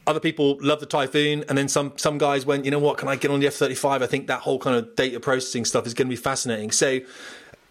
[0.08, 2.98] Other people love the Typhoon, and then some some guys went, you know what?
[2.98, 4.02] Can I get on the F thirty five?
[4.02, 6.72] I think that whole kind of data processing stuff is going to be fascinating.
[6.72, 7.00] So,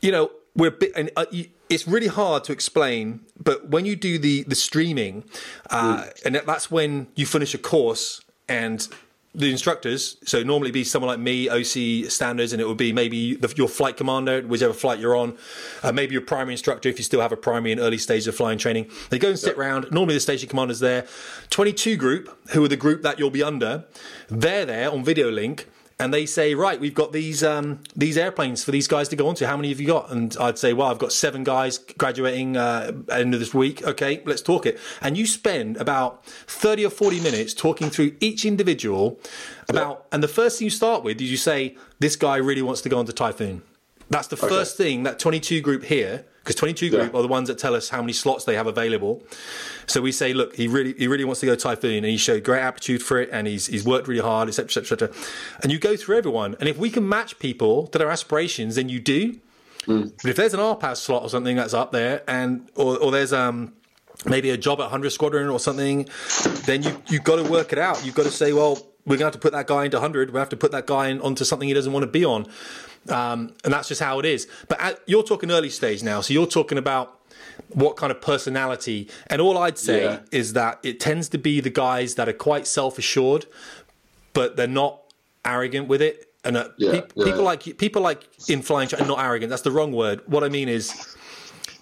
[0.01, 3.87] you know, we're a bit, and uh, you, it's really hard to explain, but when
[3.87, 5.24] you do the the streaming,
[5.70, 8.87] uh, and that's when you finish a course and.
[9.39, 13.34] The instructors, so normally be someone like me, OC standards, and it would be maybe
[13.34, 15.37] the, your flight commander, whichever flight you're on,
[15.82, 18.34] uh, maybe your primary instructor if you still have a primary and early stage of
[18.34, 18.91] flying training.
[19.11, 19.93] They go and sit round.
[19.93, 21.07] Normally the station commander's there.
[21.51, 23.84] 22 group, who are the group that you'll be under,
[24.28, 25.68] they're there on video link
[25.99, 29.28] and they say, right, we've got these um, these airplanes for these guys to go
[29.28, 29.47] onto.
[29.47, 30.11] How many have you got?
[30.11, 33.82] And I'd say, well, I've got seven guys graduating uh, end of this week.
[33.86, 34.78] Okay, let's talk it.
[35.01, 39.18] And you spend about thirty or forty minutes talking through each individual
[39.68, 40.07] about.
[40.12, 42.88] And the first thing you start with is you say, this guy really wants to
[42.88, 43.62] go onto Typhoon.
[44.09, 47.18] That's the first thing that 22 group here, because 22 group Yeah.
[47.18, 49.22] are the ones that tell us how many slots they have available.
[49.86, 52.44] So we say, look, he really, he really wants to go Typhoon, and he showed
[52.44, 55.11] great aptitude for it, and he's he's worked really hard, etc., etc..
[55.62, 58.88] And you go through everyone, and if we can match people to their aspirations, then
[58.88, 59.38] you do.
[59.88, 63.32] But if there's an RPAS slot or something that's up there, and or, or there's
[63.32, 63.72] um
[64.24, 66.09] maybe a job at 100 Squadron or something,
[66.64, 68.04] then you you've got to work it out.
[68.04, 70.30] You've got to say, well, we're going to have to put that guy into 100.
[70.32, 72.46] We have to put that guy in, onto something he doesn't want to be on,
[73.11, 74.46] um, and that's just how it is.
[74.68, 77.18] But at, you're talking early stage now, so you're talking about
[77.70, 79.09] what kind of personality.
[79.28, 80.18] And all I'd say Yeah.
[80.30, 83.46] is that it tends to be the guys that are quite self assured,
[84.32, 85.00] but they're not
[85.44, 86.28] arrogant with it.
[86.44, 87.24] And uh, Yeah, peop- yeah.
[87.24, 89.50] people like people like in flying, tra- not arrogant.
[89.50, 90.20] That's the wrong word.
[90.26, 90.92] What I mean is,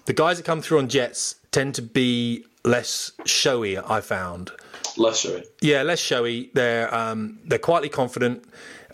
[0.05, 3.77] the guys that come through on jets tend to be less showy.
[3.77, 4.51] I found.
[4.97, 5.43] Less showy.
[5.61, 6.49] Yeah, less showy.
[6.53, 8.43] They're um, they're quietly confident,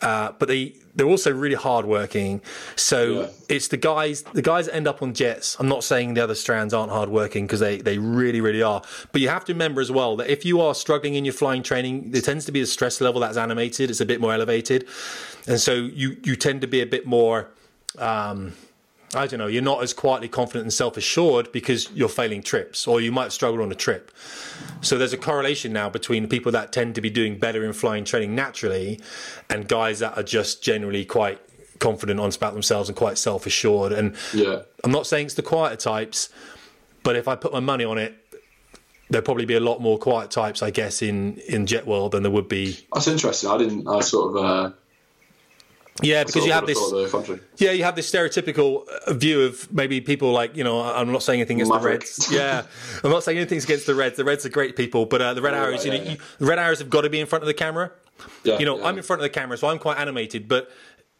[0.01, 2.42] uh, but they they're also really hardworking.
[2.76, 3.28] So Yeah.
[3.50, 5.56] it's the guys the guys that end up on jets.
[5.60, 8.82] I'm not saying the other strands aren't hardworking because they they really really are.
[9.12, 11.64] But you have to remember as well that if you are struggling in your flying
[11.64, 13.89] training, there tends to be a stress level that's animated.
[13.89, 14.88] It's a bit more elevated,
[15.48, 17.48] and so you you tend to be a bit more.
[17.98, 18.54] Um,
[19.14, 22.88] I don't know, you're not as quietly confident and self assured because you're failing trips,
[22.88, 24.12] or you might struggle on a trip.
[24.82, 28.05] So there's a correlation now between people that tend to be doing better in flying
[28.05, 28.99] training naturally
[29.49, 31.39] and guys that are just generally quite
[31.80, 33.91] confident on about themselves and quite self assured.
[33.91, 34.62] And Yeah.
[34.84, 36.30] I'm not saying it's the quieter types,
[37.03, 38.16] but if I put my money on it,
[39.09, 42.24] there'd probably be a lot more quiet types, I guess, in, in jet world than
[42.24, 42.80] there would be.
[42.93, 43.49] That's interesting.
[43.49, 43.88] I didn't.
[43.88, 44.45] I sort of.
[44.45, 44.72] Uh,
[46.02, 46.78] Yeah, because you have this.
[47.58, 50.82] Yeah, you have this stereotypical uh, view of maybe people like you know.
[50.82, 52.32] I'm not saying anything against the Reds.
[52.32, 52.64] Yeah,
[53.04, 54.18] I'm not saying anything against the Reds.
[54.18, 56.04] The Reds are great people, but uh, the Red Oh, Arrows, right, you know, yeah,
[56.04, 56.12] yeah.
[56.12, 57.91] You, the Red Arrows have got to be in front of the camera.
[58.43, 58.84] Yeah, You know.
[58.84, 60.70] I'm in front of the camera, so I'm quite animated, but.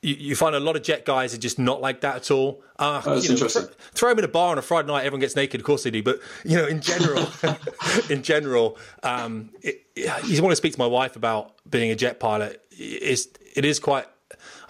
[0.04, 2.64] You, you find a lot of jet guys are just not like that at all.
[2.80, 3.66] Uh, Oh, that's you know, interesting.
[3.66, 5.62] thro- throw them in a bar on a Friday night, everyone gets naked.
[5.62, 7.28] Of course they do, but you know, in general,
[8.10, 12.20] in general, um, it, you want to speak to my wife about being a jet
[12.20, 12.64] pilot.
[12.72, 14.08] It's, it is quite.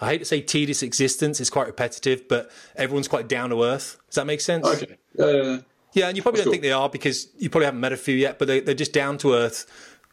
[0.02, 1.40] I hate to say tedious existence.
[1.40, 3.98] It's quite repetitive, but everyone's quite down to earth.
[4.08, 4.66] Does that make sense?
[4.66, 4.96] Okay.
[5.18, 5.58] Yeah, yeah, yeah.
[5.94, 8.16] Yeah, and you probably don't think they are because you probably haven't met a few
[8.16, 9.66] yet, but they, they're just down to earth,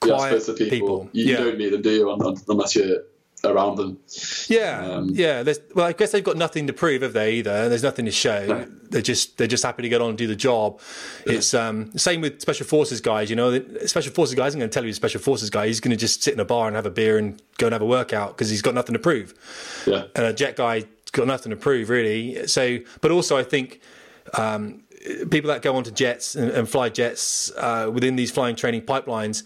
[0.05, 1.09] Yeah, quiet the people, people.
[1.13, 1.37] You, yeah.
[1.37, 2.11] don't meet them, do you?
[2.11, 3.03] un- un- Unless you're
[3.45, 3.97] around them.
[4.47, 5.43] Yeah, Um, yeah.
[5.43, 7.35] There's, well, I guess they've got nothing to prove, have they?
[7.35, 8.45] Either there's nothing to show.
[8.45, 8.65] No.
[8.89, 10.79] They're just they're just happy to get on and do the job.
[11.25, 13.29] It's um, same with special forces guys.
[13.29, 14.53] You know, The special forces guys.
[14.55, 16.39] I'm going to tell you, a special forces guy, he's going to just sit in
[16.39, 18.73] a bar and have a beer and go and have a workout because he's got
[18.73, 19.33] nothing to prove.
[19.85, 20.05] Yeah.
[20.15, 22.47] And a jet guy's got nothing to prove really.
[22.47, 23.79] So, but also I think
[24.37, 24.83] um,
[25.29, 29.43] people that go onto jets and, and fly jets uh, within these flying training pipelines,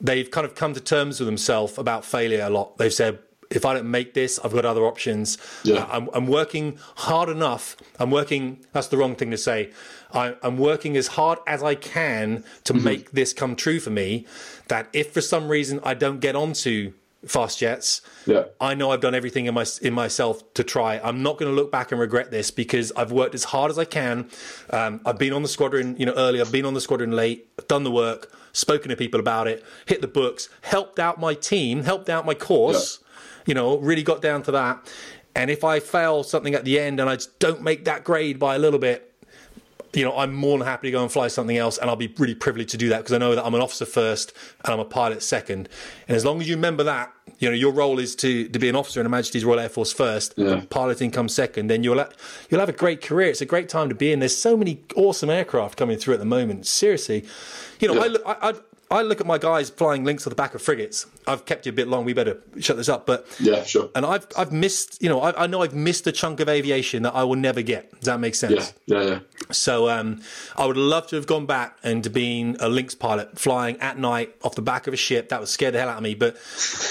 [0.00, 2.76] they've kind of come to terms with themselves about failure a lot.
[2.78, 3.18] They've said,
[3.48, 5.38] if I don't make this, I've got other options.
[5.62, 5.86] Yeah.
[5.90, 7.76] I'm, I'm working hard enough.
[8.00, 9.70] I'm working, that's the wrong thing to say.
[10.12, 14.26] I, I'm working as hard as I can to make this come true for me.
[14.68, 16.92] That if for some reason I don't get onto
[17.24, 18.44] fast jets, Yeah.
[18.60, 20.98] I know I've done everything in my in myself to try.
[21.02, 23.78] I'm not going to look back and regret this because I've worked as hard as
[23.78, 24.28] I can.
[24.70, 26.40] Um, I've been on the squadron, you know, early.
[26.40, 27.48] I've been on the squadron late.
[27.58, 31.34] I've done the work, spoken to people about it, hit the books, helped out my
[31.34, 33.00] team, helped out my course.
[33.46, 34.92] You know, really got down to that.
[35.34, 38.38] And if I fail something at the end and I just don't make that grade
[38.38, 39.12] by a little bit,
[39.96, 42.12] you know, I'm more than happy to go and fly something else, and I'll be
[42.18, 44.32] really privileged to do that because I know that I'm an officer first
[44.64, 45.68] and I'm a pilot second.
[46.06, 48.68] And as long as you remember that, you know, your role is to to be
[48.68, 50.62] an officer in Her Majesty's Royal Air Force first, Yeah.
[50.70, 51.68] piloting comes second.
[51.68, 52.04] Then you'll
[52.50, 53.28] you'll have a great career.
[53.30, 54.20] It's a great time to be in.
[54.20, 56.66] There's so many awesome aircraft coming through at the moment.
[56.66, 57.24] Seriously,
[57.80, 58.16] you know, Yeah.
[58.26, 58.54] I I,
[58.90, 61.06] I look at my guys flying Lynx on the back of frigates.
[61.26, 62.04] I've kept you a bit long.
[62.04, 63.26] We better shut this up, but.
[63.40, 63.90] Yeah, sure.
[63.96, 67.02] And I've I've missed, you know, I, I know I've missed a chunk of aviation
[67.02, 67.90] that I will never get.
[67.92, 68.74] Does that make sense?
[68.86, 69.18] Yeah, yeah, yeah.
[69.50, 70.20] So um,
[70.56, 73.98] I would love to have gone back and to being a Lynx pilot, flying at
[73.98, 75.30] night off the back of a ship.
[75.30, 76.14] That would scare the hell out of me.
[76.14, 76.36] But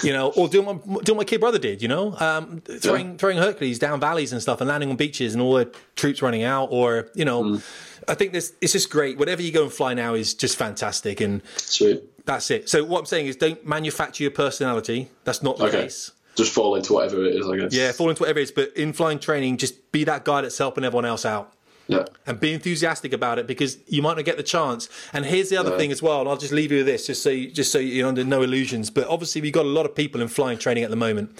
[0.04, 1.82] you know, or doing what doing what my kid brother did.
[1.82, 3.18] You know, um, throwing Yeah.
[3.18, 6.44] throwing Hercules down valleys and stuff, and landing on beaches, and all the troops running
[6.44, 6.70] out.
[6.72, 7.64] Or you know, Mm.
[8.08, 9.18] I think this it's just great.
[9.18, 12.04] Whatever you go and fly now is just fantastic, and Sweet.
[12.26, 12.70] that's it.
[12.70, 15.10] So what I'm saying is, don't manufacture your personality.
[15.24, 15.84] That's not the Okay.
[15.84, 16.12] case.
[16.36, 17.74] Just fall into whatever it is, I guess.
[17.74, 18.52] Yeah, fall into whatever it is.
[18.52, 21.54] But in flying training, just be that guy that's helping everyone else out
[21.88, 22.06] Yeah.
[22.26, 24.90] and be enthusiastic about it because you might not get the chance.
[25.14, 25.78] And here's the other Yeah.
[25.78, 27.78] thing as well, and I'll just leave you with this, just so you, just so
[27.78, 28.90] you're under no illusions.
[28.90, 31.38] But obviously, we've got a lot of people in flying training at the moment.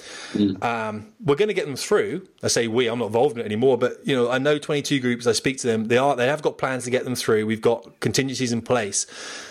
[0.62, 2.28] Um, we're going to get them through.
[2.44, 2.88] I say we.
[2.88, 5.26] I'm not involved in it anymore, but you know, I know 22 groups.
[5.26, 5.88] I speak to them.
[5.88, 6.16] They are.
[6.16, 7.46] They have got plans to get them through.
[7.48, 9.08] We've got contingencies in place.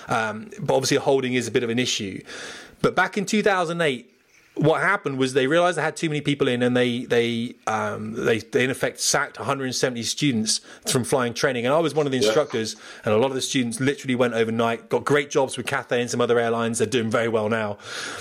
[0.08, 2.22] Um, but obviously, holding is a bit of an issue.
[2.82, 4.10] But back in 2008
[4.54, 8.12] what happened was they realized they had too many people in and they they um,
[8.12, 11.66] they, they in effect sacked 170 students from flying training.
[11.66, 14.34] And I was one of the instructors and a lot of the students literally went
[14.34, 16.78] overnight got great jobs with Cathay and some other airlines.
[16.78, 17.78] They're doing very well now.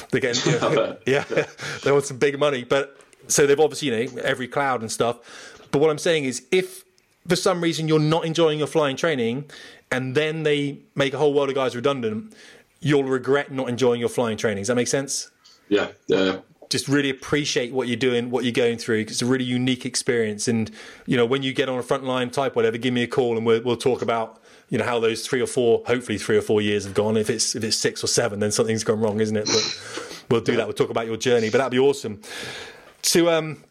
[0.09, 1.23] They're getting you know, yeah.
[1.83, 2.63] they want some big money.
[2.63, 5.59] But so they've obviously you know every cloud and stuff.
[5.71, 6.83] But what I'm saying is if
[7.27, 9.51] for some reason you're not enjoying your flying training,
[9.91, 12.33] and then they make a whole world of guys redundant,
[12.79, 14.61] you'll regret not enjoying your flying training.
[14.61, 15.29] Does that make sense?
[15.69, 16.39] Yeah, yeah,
[16.73, 19.01] just really appreciate what you're doing, what you're going through.
[19.01, 20.47] It's a really unique experience.
[20.47, 20.71] And,
[21.05, 23.45] you know, when you get on a frontline type, whatever, give me a call and
[23.45, 26.61] we'll, we'll talk about, you know, how those three or four, hopefully three or four
[26.61, 27.15] years have gone.
[27.15, 29.45] If it's, if it's six or seven, then something's gone wrong, isn't it?
[29.45, 30.65] But we'll do that.
[30.65, 32.21] We'll talk about your journey, but that'd be awesome.
[33.03, 33.63] To, um,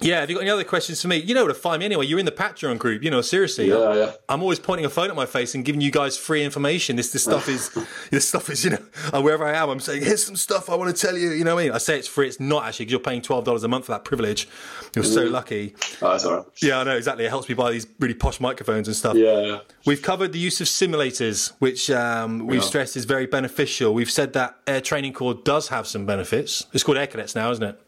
[0.00, 1.16] yeah, have you got any other questions for me?
[1.16, 2.06] You know where to find me anyway.
[2.06, 3.02] You're in the Patreon group.
[3.02, 3.68] You know, seriously.
[3.68, 4.12] Yeah, yeah.
[4.28, 6.96] I'm always pointing a phone at my face and giving you guys free information.
[6.96, 7.70] This this stuff is
[8.10, 8.82] this stuff is you know
[9.12, 11.30] uh, wherever I am, I'm saying here's some stuff I want to tell you.
[11.30, 11.72] You know what I mean?
[11.72, 12.28] I say it's free.
[12.28, 14.48] It's not actually because you're paying twelve dollars a month for that privilege.
[14.94, 15.74] You're so lucky.
[16.02, 16.46] Oh, that's all right.
[16.62, 17.24] Yeah, I know exactly.
[17.24, 19.16] It helps me buy these really posh microphones and stuff.
[19.16, 19.58] Yeah, yeah.
[19.86, 23.94] We've covered the use of simulators, which um, we've stressed is very beneficial.
[23.94, 26.66] We've said that Air Training Corps does have some benefits.
[26.72, 27.80] It's called Air Cadets now, isn't it?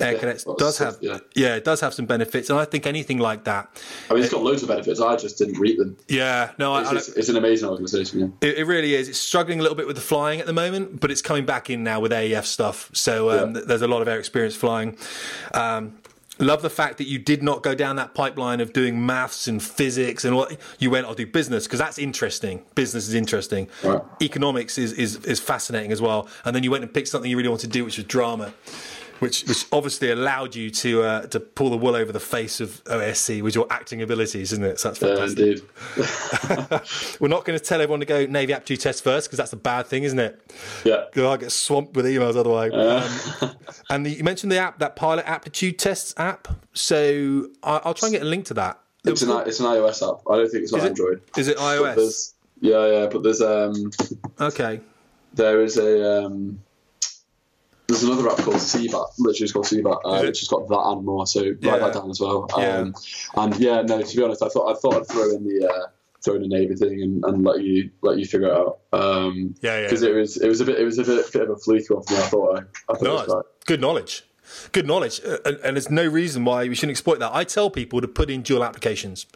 [0.00, 1.18] Air Cadets does have, yeah.
[1.34, 4.32] yeah, it does have some benefits, and I think anything like that, I mean, it's
[4.32, 5.00] got loads of benefits.
[5.00, 5.96] I just didn't read them.
[6.08, 8.20] yeah, no, I, It's, I, it's, it's an amazing organisation.
[8.20, 8.48] Yeah.
[8.48, 9.08] It, it really is.
[9.08, 11.70] It's struggling a little bit with the flying at the moment, but it's coming back
[11.70, 12.90] in now with AEF stuff.
[12.92, 13.52] So um, Yeah.
[13.54, 14.96] th- there's a lot of air experience flying.
[15.52, 15.98] Um,
[16.40, 19.62] love the fact that you did not go down that pipeline of doing maths and
[19.62, 21.06] physics and what you went.
[21.06, 22.64] I'll do business because that's interesting.
[22.74, 23.68] Business is interesting.
[23.84, 24.00] Right.
[24.20, 26.26] Economics is, is is fascinating as well.
[26.44, 28.52] And then you went and picked something you really wanted to do, which was drama.
[29.20, 32.82] Which, which obviously allowed you to uh, to pull the wool over the face of
[32.84, 34.80] OASC with your acting abilities, isn't it?
[34.80, 35.38] So that's fantastic.
[35.38, 35.62] indeed.
[37.20, 39.56] We're not going to tell everyone to go Navy aptitude test first because that's a
[39.56, 40.40] bad thing, isn't it?
[40.84, 41.04] Yeah.
[41.16, 42.72] I get swamped with emails otherwise.
[42.74, 43.50] Um,
[43.90, 46.48] and the, you mentioned the app, that pilot aptitude tests app.
[46.72, 48.80] So I, I'll try and get a link to that.
[49.04, 50.22] It's an, it's an iOS app.
[50.28, 51.20] I don't think it's on Is it- Android.
[51.36, 52.32] Is it iOS?
[52.60, 53.90] Yeah, yeah, but there's um
[54.40, 54.80] Okay.
[55.34, 56.60] there is a um
[57.86, 61.04] there's another app called CBAT, literally it's called CBAT, uh, which has got that and
[61.04, 61.26] more.
[61.26, 61.72] So Yeah.
[61.72, 62.48] write that down as well.
[62.56, 62.78] Yeah.
[62.78, 62.94] Um,
[63.36, 65.86] and yeah, no, to be honest, I thought I thought I'd throw in the uh,
[66.24, 68.78] throw in the Navy thing and, and let you let you figure it out.
[68.92, 69.82] Um, Yeah, yeah.
[69.86, 71.90] Because it was it was a bit it was a bit, bit of a fluke
[71.90, 72.18] one for me.
[72.18, 72.60] I thought I,
[72.92, 73.44] I thought No, it was right.
[73.66, 74.24] good knowledge.
[74.72, 75.20] Good knowledge.
[75.26, 77.34] Uh, and, and there's no reason why we shouldn't exploit that.
[77.34, 79.26] I tell people to put in dual applications.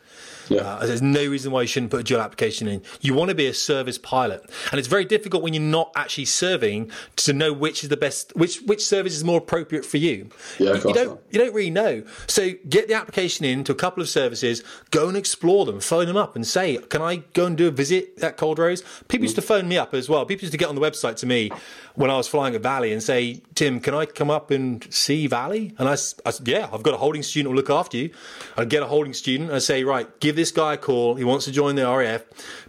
[0.49, 0.63] Yeah.
[0.63, 2.83] Uh, there's no reason why you shouldn't put a dual application in.
[3.01, 6.25] You want to be a service pilot, and it's very difficult when you're not actually
[6.27, 10.29] serving to know which is the best, which which service is more appropriate for you.
[10.59, 11.19] Yeah, of you don't not.
[11.31, 12.03] you don't really know.
[12.27, 16.07] So get the application in to a couple of services, go and explore them, phone
[16.07, 19.37] them up, and say, "Can I go and do a visit at Culdrose?" People used
[19.37, 20.25] to phone me up as well.
[20.25, 21.51] People used to get on the website to me
[21.95, 25.27] when I was flying at Valley and say, "Tim, can I come up and see
[25.27, 28.11] Valley?" And I said, "Yeah, I've got a holding student who'll look after you."
[28.57, 29.51] I'd get a holding student.
[29.51, 31.15] I say, "Right, give this guy a call.
[31.15, 32.25] He wants to join the RAF.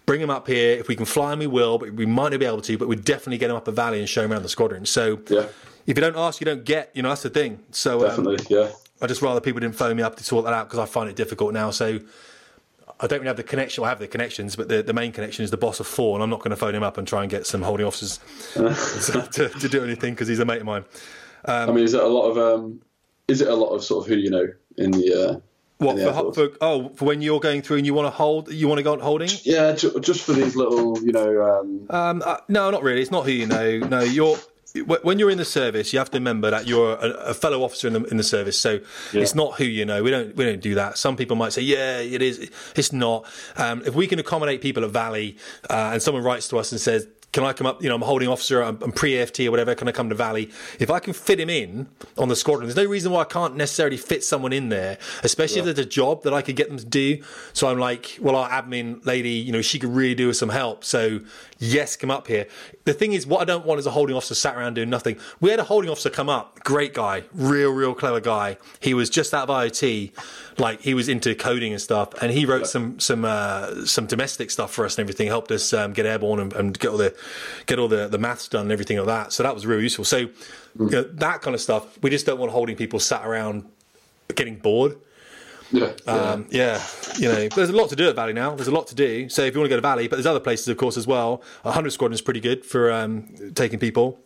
[0.05, 0.77] Bring him up here.
[0.77, 1.77] If we can fly him, we will.
[1.77, 2.77] But we might not be able to.
[2.77, 5.19] But we'd definitely get him up a Valley and show him around the squadron." So.
[5.29, 5.47] Yeah.
[5.87, 6.91] If you don't ask, you don't get.
[6.93, 7.63] You know that's the thing.
[7.71, 8.69] So um, yeah.
[9.01, 11.09] I just rather people didn't phone me up to sort that out because I find
[11.09, 11.71] it difficult now.
[11.71, 11.99] So
[12.99, 13.83] I don't really have the connection.
[13.83, 16.23] I have the connections, but the, the main connection is the boss of four, and
[16.23, 18.19] I'm not going to phone him up and try and get some holding officers
[18.53, 20.83] to, to do anything because he's a mate of mine.
[21.45, 22.81] I mean, is it a lot of um,
[23.29, 24.47] is it a lot of sort of who you know
[24.77, 25.39] in the uh,
[25.79, 26.49] What for, for?
[26.61, 28.91] Oh, for when you're going through and you want to hold, you want to go
[28.93, 29.29] on holding?
[29.43, 33.01] Yeah, ju- just for these little, you know, um, Um, uh, no, not really.
[33.01, 33.79] It's not who you know.
[33.79, 34.37] No, you're
[35.01, 37.87] when you're in the service, you have to remember that you're a, a fellow officer
[37.87, 38.59] in the in the service.
[38.59, 38.81] So
[39.13, 40.03] it's not who you know.
[40.03, 40.97] We don't we don't do that.
[40.97, 42.51] Some people might say, yeah, it is.
[42.75, 43.25] It's not.
[43.57, 45.37] Um, if we can accommodate people at Valley,
[45.69, 47.07] uh, and someone writes to us and says.
[47.31, 47.83] Can I come up?
[47.83, 48.63] You know, I'm a holding officer.
[48.63, 49.75] I'm, I'm pre-AFT or whatever.
[49.75, 50.49] Can I come to Valley?
[50.79, 53.55] If I can fit him in on the squadron, there's no reason why I can't
[53.55, 54.97] necessarily fit someone in there.
[55.23, 57.21] Especially if there's a job that I could get them to do.
[57.53, 60.49] So I'm like, well, our admin lady, you know, she could really do with some
[60.49, 60.83] help.
[60.83, 61.19] So
[61.59, 62.47] yes, come up here.
[62.85, 65.17] The thing is, what I don't want is a holding officer sat around doing nothing.
[65.39, 68.57] We had a holding officer come up, great guy, real, real clever guy.
[68.79, 70.11] He was just out of IOT,
[70.57, 74.49] like he was into coding and stuff, and he wrote some some uh, some domestic
[74.49, 75.27] stuff for us and everything.
[75.27, 77.15] Helped us um, get airborne and, and get all the
[77.65, 79.33] get all the the maths done and everything like that.
[79.33, 80.05] So that was real useful.
[80.05, 80.31] So you
[80.77, 82.01] know, that kind of stuff.
[82.01, 83.65] We just don't want holding people sat around
[84.35, 84.97] getting bored.
[85.71, 86.11] Yeah, yeah.
[86.11, 86.83] Um, yeah,
[87.17, 88.55] you know, there's a lot to do at Valley now.
[88.55, 89.29] There's a lot to do.
[89.29, 91.07] So if you want to go to Valley, but there's other places, of course, as
[91.07, 91.41] well.
[91.63, 94.19] 100 Squadron is pretty good for um, taking people.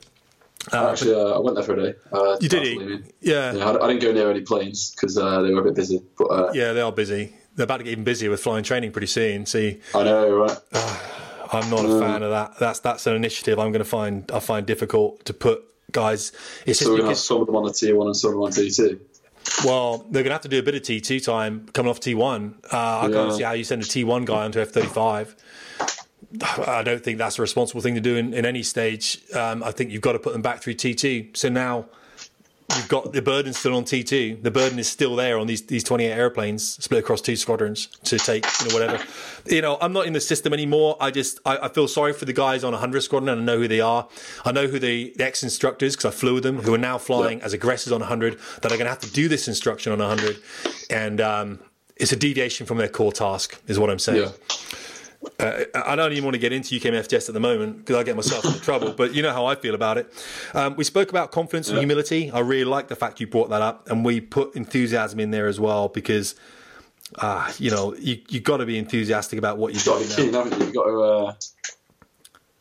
[0.72, 2.00] Actually, uh, I went there for a day.
[2.12, 3.14] Uh, You did.
[3.20, 5.76] Yeah, Yeah, I, I didn't go near any planes because uh, they were a bit
[5.76, 6.02] busy.
[6.18, 7.36] But uh, yeah, they are busy.
[7.56, 9.46] They're about to get even busier with flying training pretty soon.
[9.46, 10.58] See, I know, right?
[11.54, 12.58] I'm not a fan of that.
[12.60, 16.32] That's that's an initiative I'm going to find I find difficult to put guys.
[16.66, 18.30] It's just So gonna have because some of them on the T one and some
[18.30, 19.00] of them on T two.
[19.66, 22.54] Well, they're going to have to do a bit of T2 time coming off T1.
[22.72, 25.36] Uh, I can't see how you send a T1 guy onto F35.
[26.68, 29.22] I don't think that's a responsible thing to do in, in any stage.
[29.34, 31.38] Um, I think you've got to put them back through T2.
[31.38, 31.86] So now
[32.76, 34.44] you've got the burden still on T2.
[34.44, 38.18] The burden is still there on these these 28 airplanes split across two squadrons to
[38.18, 39.04] take you know whatever.
[39.46, 40.98] You know, I'm not in the system anymore.
[41.00, 43.60] I just I, I feel sorry for the guys on 100 squadron and I know
[43.60, 44.08] who they are.
[44.46, 46.98] I know who the, the ex instructors because I flew with them who are now
[46.98, 50.00] flying as aggressors on 100 that are going to have to do this instruction on
[50.00, 50.38] 100,
[50.90, 51.60] and um,
[51.96, 54.24] it's a deviation from their core task, is what I'm saying.
[54.24, 54.32] Yeah.
[55.40, 58.16] Uh, I don't even want to get into UKMFTS at the moment because I get
[58.16, 58.94] myself into trouble.
[58.94, 60.12] But you know how I feel about it.
[60.54, 62.30] Um, we spoke about confidence and humility.
[62.32, 65.48] I really like the fact you brought that up, and we put enthusiasm in there
[65.48, 66.36] as well because,
[67.20, 70.14] uh, you know, you you got to be enthusiastic about what You've got to be
[70.24, 70.66] keen, haven't you?
[70.66, 71.02] You've got to.
[71.02, 71.34] Uh,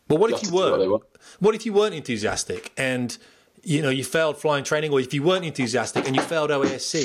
[0.08, 0.90] But what if you to do what they weren't?
[0.90, 1.04] want.
[1.40, 3.16] What if you weren't enthusiastic and
[3.62, 7.04] you know you failed flying training, or if you weren't enthusiastic and you failed OASC?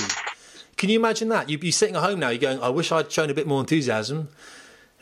[0.76, 1.50] Can you imagine that?
[1.50, 2.30] You'd be sitting at home now.
[2.30, 4.30] You're going, "I wish I'd shown a bit more enthusiasm."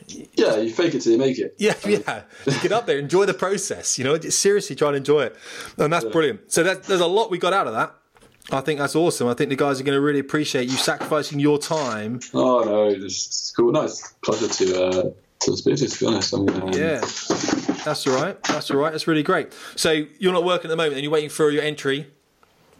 [0.08, 1.54] Yeah, you fake it till you make it.
[1.58, 2.22] Yeah, yeah.
[2.44, 3.98] Just get up there, enjoy the process.
[3.98, 5.36] You know, seriously try and enjoy it,
[5.78, 6.52] and that's brilliant.
[6.52, 7.94] So that, there's a lot we got out of that.
[8.52, 9.26] I think that's awesome.
[9.26, 12.20] I think the guys are going to really appreciate you sacrificing your time.
[12.32, 13.72] Oh no, it's, cool.
[13.72, 17.00] No, it's pleasure to uh, to speak to be honest, I mean, um, Yeah,
[17.84, 18.40] that's all right.
[18.44, 18.92] That's all right.
[18.92, 19.52] That's really great.
[19.74, 22.06] So you're not working at the moment, and you're waiting for your entry.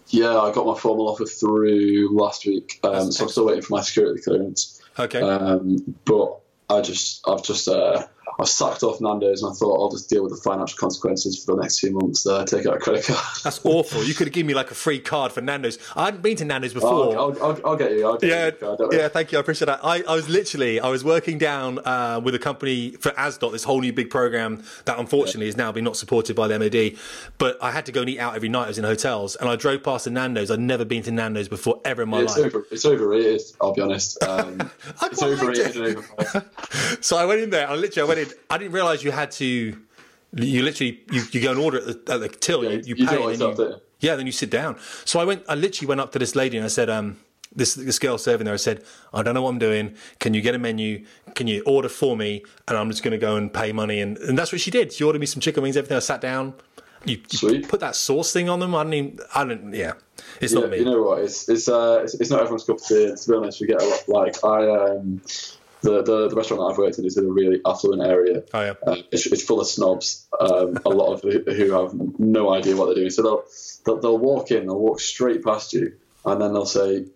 [0.08, 0.38] yeah.
[0.38, 3.82] I got my formal offer through last week, um, so I'm still waiting for my
[3.82, 4.80] security clearance.
[4.98, 5.20] Okay.
[5.20, 8.06] Um, but I just, I've just, uh,
[8.38, 11.56] I sucked off Nando's, and I thought I'll just deal with the financial consequences for
[11.56, 12.26] the next few months.
[12.26, 13.18] Uh, take out a credit card.
[13.44, 14.04] That's awful.
[14.04, 15.78] You could have given me like a free card for Nando's.
[15.96, 17.16] I hadn't been to Nando's before.
[17.16, 18.06] I'll, I'll, I'll, I'll get you.
[18.06, 18.28] I'll get
[18.60, 19.38] Yeah, you yeah, thank you.
[19.38, 19.80] I appreciate that.
[19.82, 23.64] I, I was literally, I was working down uh, with a company for ASDOT, this
[23.64, 26.98] whole new big program that unfortunately is now being not supported by the MOD.
[27.38, 28.64] But I had to go and eat out every night.
[28.64, 30.50] I was in hotels, and I drove past the Nando's.
[30.50, 32.46] I'd never been to Nando's before ever in my It's, life.
[32.54, 33.40] over, it's overrated.
[33.60, 34.18] I'll be honest.
[34.26, 34.70] Um,
[35.00, 36.44] I it's overrated it.
[37.00, 37.68] So I went in there.
[37.68, 38.25] I literally, I went in.
[38.50, 39.78] I didn't realize you had to.
[40.32, 42.64] You literally, you, you go and order at the, at the till.
[42.64, 44.76] Yeah, you, you, pay, do and yourself, you, yeah, then you sit down.
[45.04, 45.44] So I went.
[45.48, 47.18] I literally went up to this lady and I said, um,
[47.54, 48.54] this this girl serving there.
[48.54, 49.94] I said, I don't know what I'm doing.
[50.18, 51.04] Can you get a menu?
[51.34, 52.44] Can you order for me?
[52.68, 54.00] And I'm just going to go and pay money.
[54.00, 54.92] And, and that's what she did.
[54.92, 55.76] She ordered me some chicken wings.
[55.76, 55.96] Everything.
[55.96, 56.54] I sat down.
[57.04, 58.74] You, you put that sauce thing on them.
[58.74, 59.20] I don't even.
[59.34, 59.72] I don't.
[59.72, 59.92] Yeah,
[60.40, 60.78] it's Yeah, not me.
[60.78, 61.20] You know what?
[61.20, 63.14] It's it's uh it's, it's not everyone's cup of tea.
[63.14, 64.08] To be honest, we get a lot.
[64.08, 65.22] Like I um
[65.86, 68.42] the the, the restaurant that I've worked in is in a really affluent area.
[68.52, 68.74] oh yeah.
[68.86, 70.26] Uh, it's, it's full of snobs.
[70.38, 73.10] Um, a lot of who, who have no idea what they're doing.
[73.10, 73.44] So they'll,
[73.84, 77.06] they'll they'll walk in, they'll walk straight past you, and then they'll say,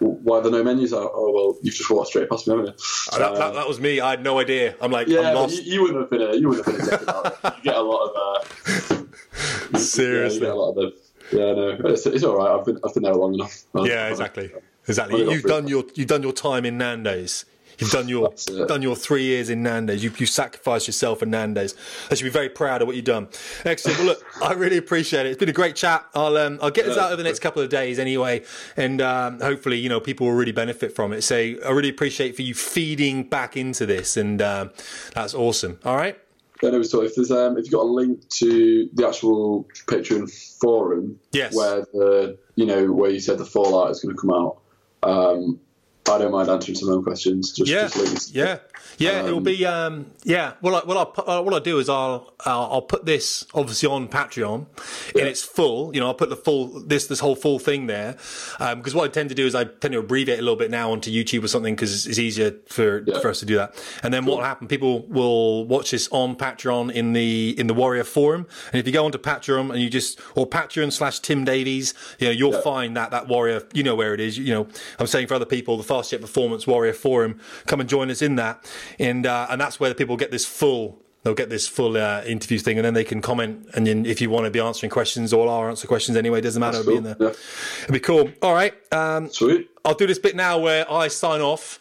[0.00, 2.66] "Why are there no menus?" Oh, oh well, you've just walked straight past me, haven't
[2.66, 3.18] you?
[3.18, 4.00] that, that, that was me.
[4.00, 4.74] I had no idea.
[4.80, 5.62] I'm like, yeah, I'm lost.
[5.62, 7.54] you, you wouldn't have been a you wouldn't have been a dick about it.
[7.58, 9.04] You get a lot of uh,
[9.72, 10.40] yeah, Seriously.
[10.40, 10.96] get a lot of the,
[11.30, 12.58] yeah, no, it's, it's all right.
[12.58, 13.64] I've been I've been there long enough.
[13.74, 14.50] Yeah, exactly.
[14.88, 15.30] Exactly.
[15.30, 17.44] You've done your you've done your time in Nando's.
[17.78, 18.32] You've done your
[18.66, 20.02] done your three years in Nando's.
[20.02, 21.74] You you sacrificed yourself for Nando's.
[22.10, 23.28] I should be very proud of what you've done.
[23.64, 23.98] Excellent.
[23.98, 25.30] Well, look, I really appreciate it.
[25.30, 26.04] It's been a great chat.
[26.14, 28.42] I'll um, I'll get this out over the next couple of days anyway,
[28.76, 31.22] and um, hopefully you know people will really benefit from it.
[31.22, 34.70] So I really appreciate for you feeding back into this, and um,
[35.14, 35.78] that's awesome.
[35.84, 36.18] All right.
[36.62, 40.28] Yeah, no, so if there's um, if you've got a link to the actual Patreon
[40.60, 41.54] forum, Yes.
[41.54, 44.58] where the you know where you said the Fallout is going to come out,
[45.04, 45.60] um,
[46.08, 47.52] I don't mind answering some of them questions.
[47.52, 48.58] Just, Yeah, just yeah,
[48.98, 49.24] yeah.
[49.24, 50.52] it'll Um, be um, yeah.
[50.62, 53.88] Well, I, well, I'll, uh, what I'll do is I'll I'll, I'll put this obviously
[53.88, 54.66] on Patreon
[55.14, 55.94] in its full.
[55.94, 58.16] You know, I'll put the full this this whole full thing there
[58.58, 60.92] because what I tend to do is I tend to abbreviate a little bit now
[60.92, 63.20] onto YouTube or something because it's easier for Yeah.
[63.20, 63.74] for us to do that.
[64.02, 64.68] And then what will happen?
[64.68, 68.46] People will watch this on Patreon in the in the Warrior forum.
[68.72, 72.26] And if you go onto Patreon and you just or Patreon slash Tim Davies, you
[72.28, 72.60] know, you'll Yeah.
[72.62, 73.62] find that that Warrior.
[73.74, 74.38] You know where it is.
[74.38, 74.66] You know,
[74.98, 75.82] I'm saying for other people, the
[76.20, 77.40] Performance Warrior forum.
[77.66, 80.44] Come and join us in that, and uh, and that's where the people get this
[80.44, 81.00] full.
[81.24, 83.68] They'll get this full uh, interview thing, and then they can comment.
[83.74, 86.40] And then if you want to be answering questions, or I'll answer questions anyway.
[86.40, 86.78] Doesn't matter.
[86.78, 87.16] That's It'll be in there.
[87.18, 87.82] Yeah.
[87.82, 88.30] It'll be cool.
[88.40, 88.74] All right.
[88.92, 89.68] Um, Sweet.
[89.84, 91.80] I'll do this bit now where I sign off,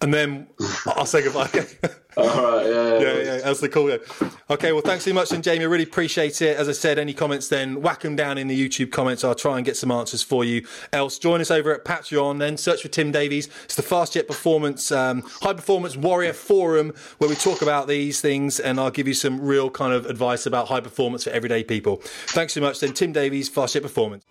[0.00, 0.48] and then
[0.86, 1.66] I'll say goodbye.
[2.16, 2.66] All right.
[2.66, 2.98] Yeah.
[2.98, 3.90] yeah, yeah, that's the cool.
[3.90, 3.96] Yeah.
[4.50, 5.64] Okay, well, thanks so much, then, Jamie.
[5.64, 6.56] I Really appreciate it.
[6.56, 9.24] As I said, any comments, then whack them down in the YouTube comments.
[9.24, 10.66] I'll try and get some answers for you.
[10.92, 12.38] Else, join us over at Patreon.
[12.38, 13.48] Then search for Tim Davies.
[13.64, 18.20] It's the Fast Jet Performance um, High Performance Warrior Forum where we talk about these
[18.20, 21.64] things, and I'll give you some real kind of advice about high performance for everyday
[21.64, 21.96] people.
[22.28, 24.24] Thanks so much, then, Tim Davies, Fast Jet Performance.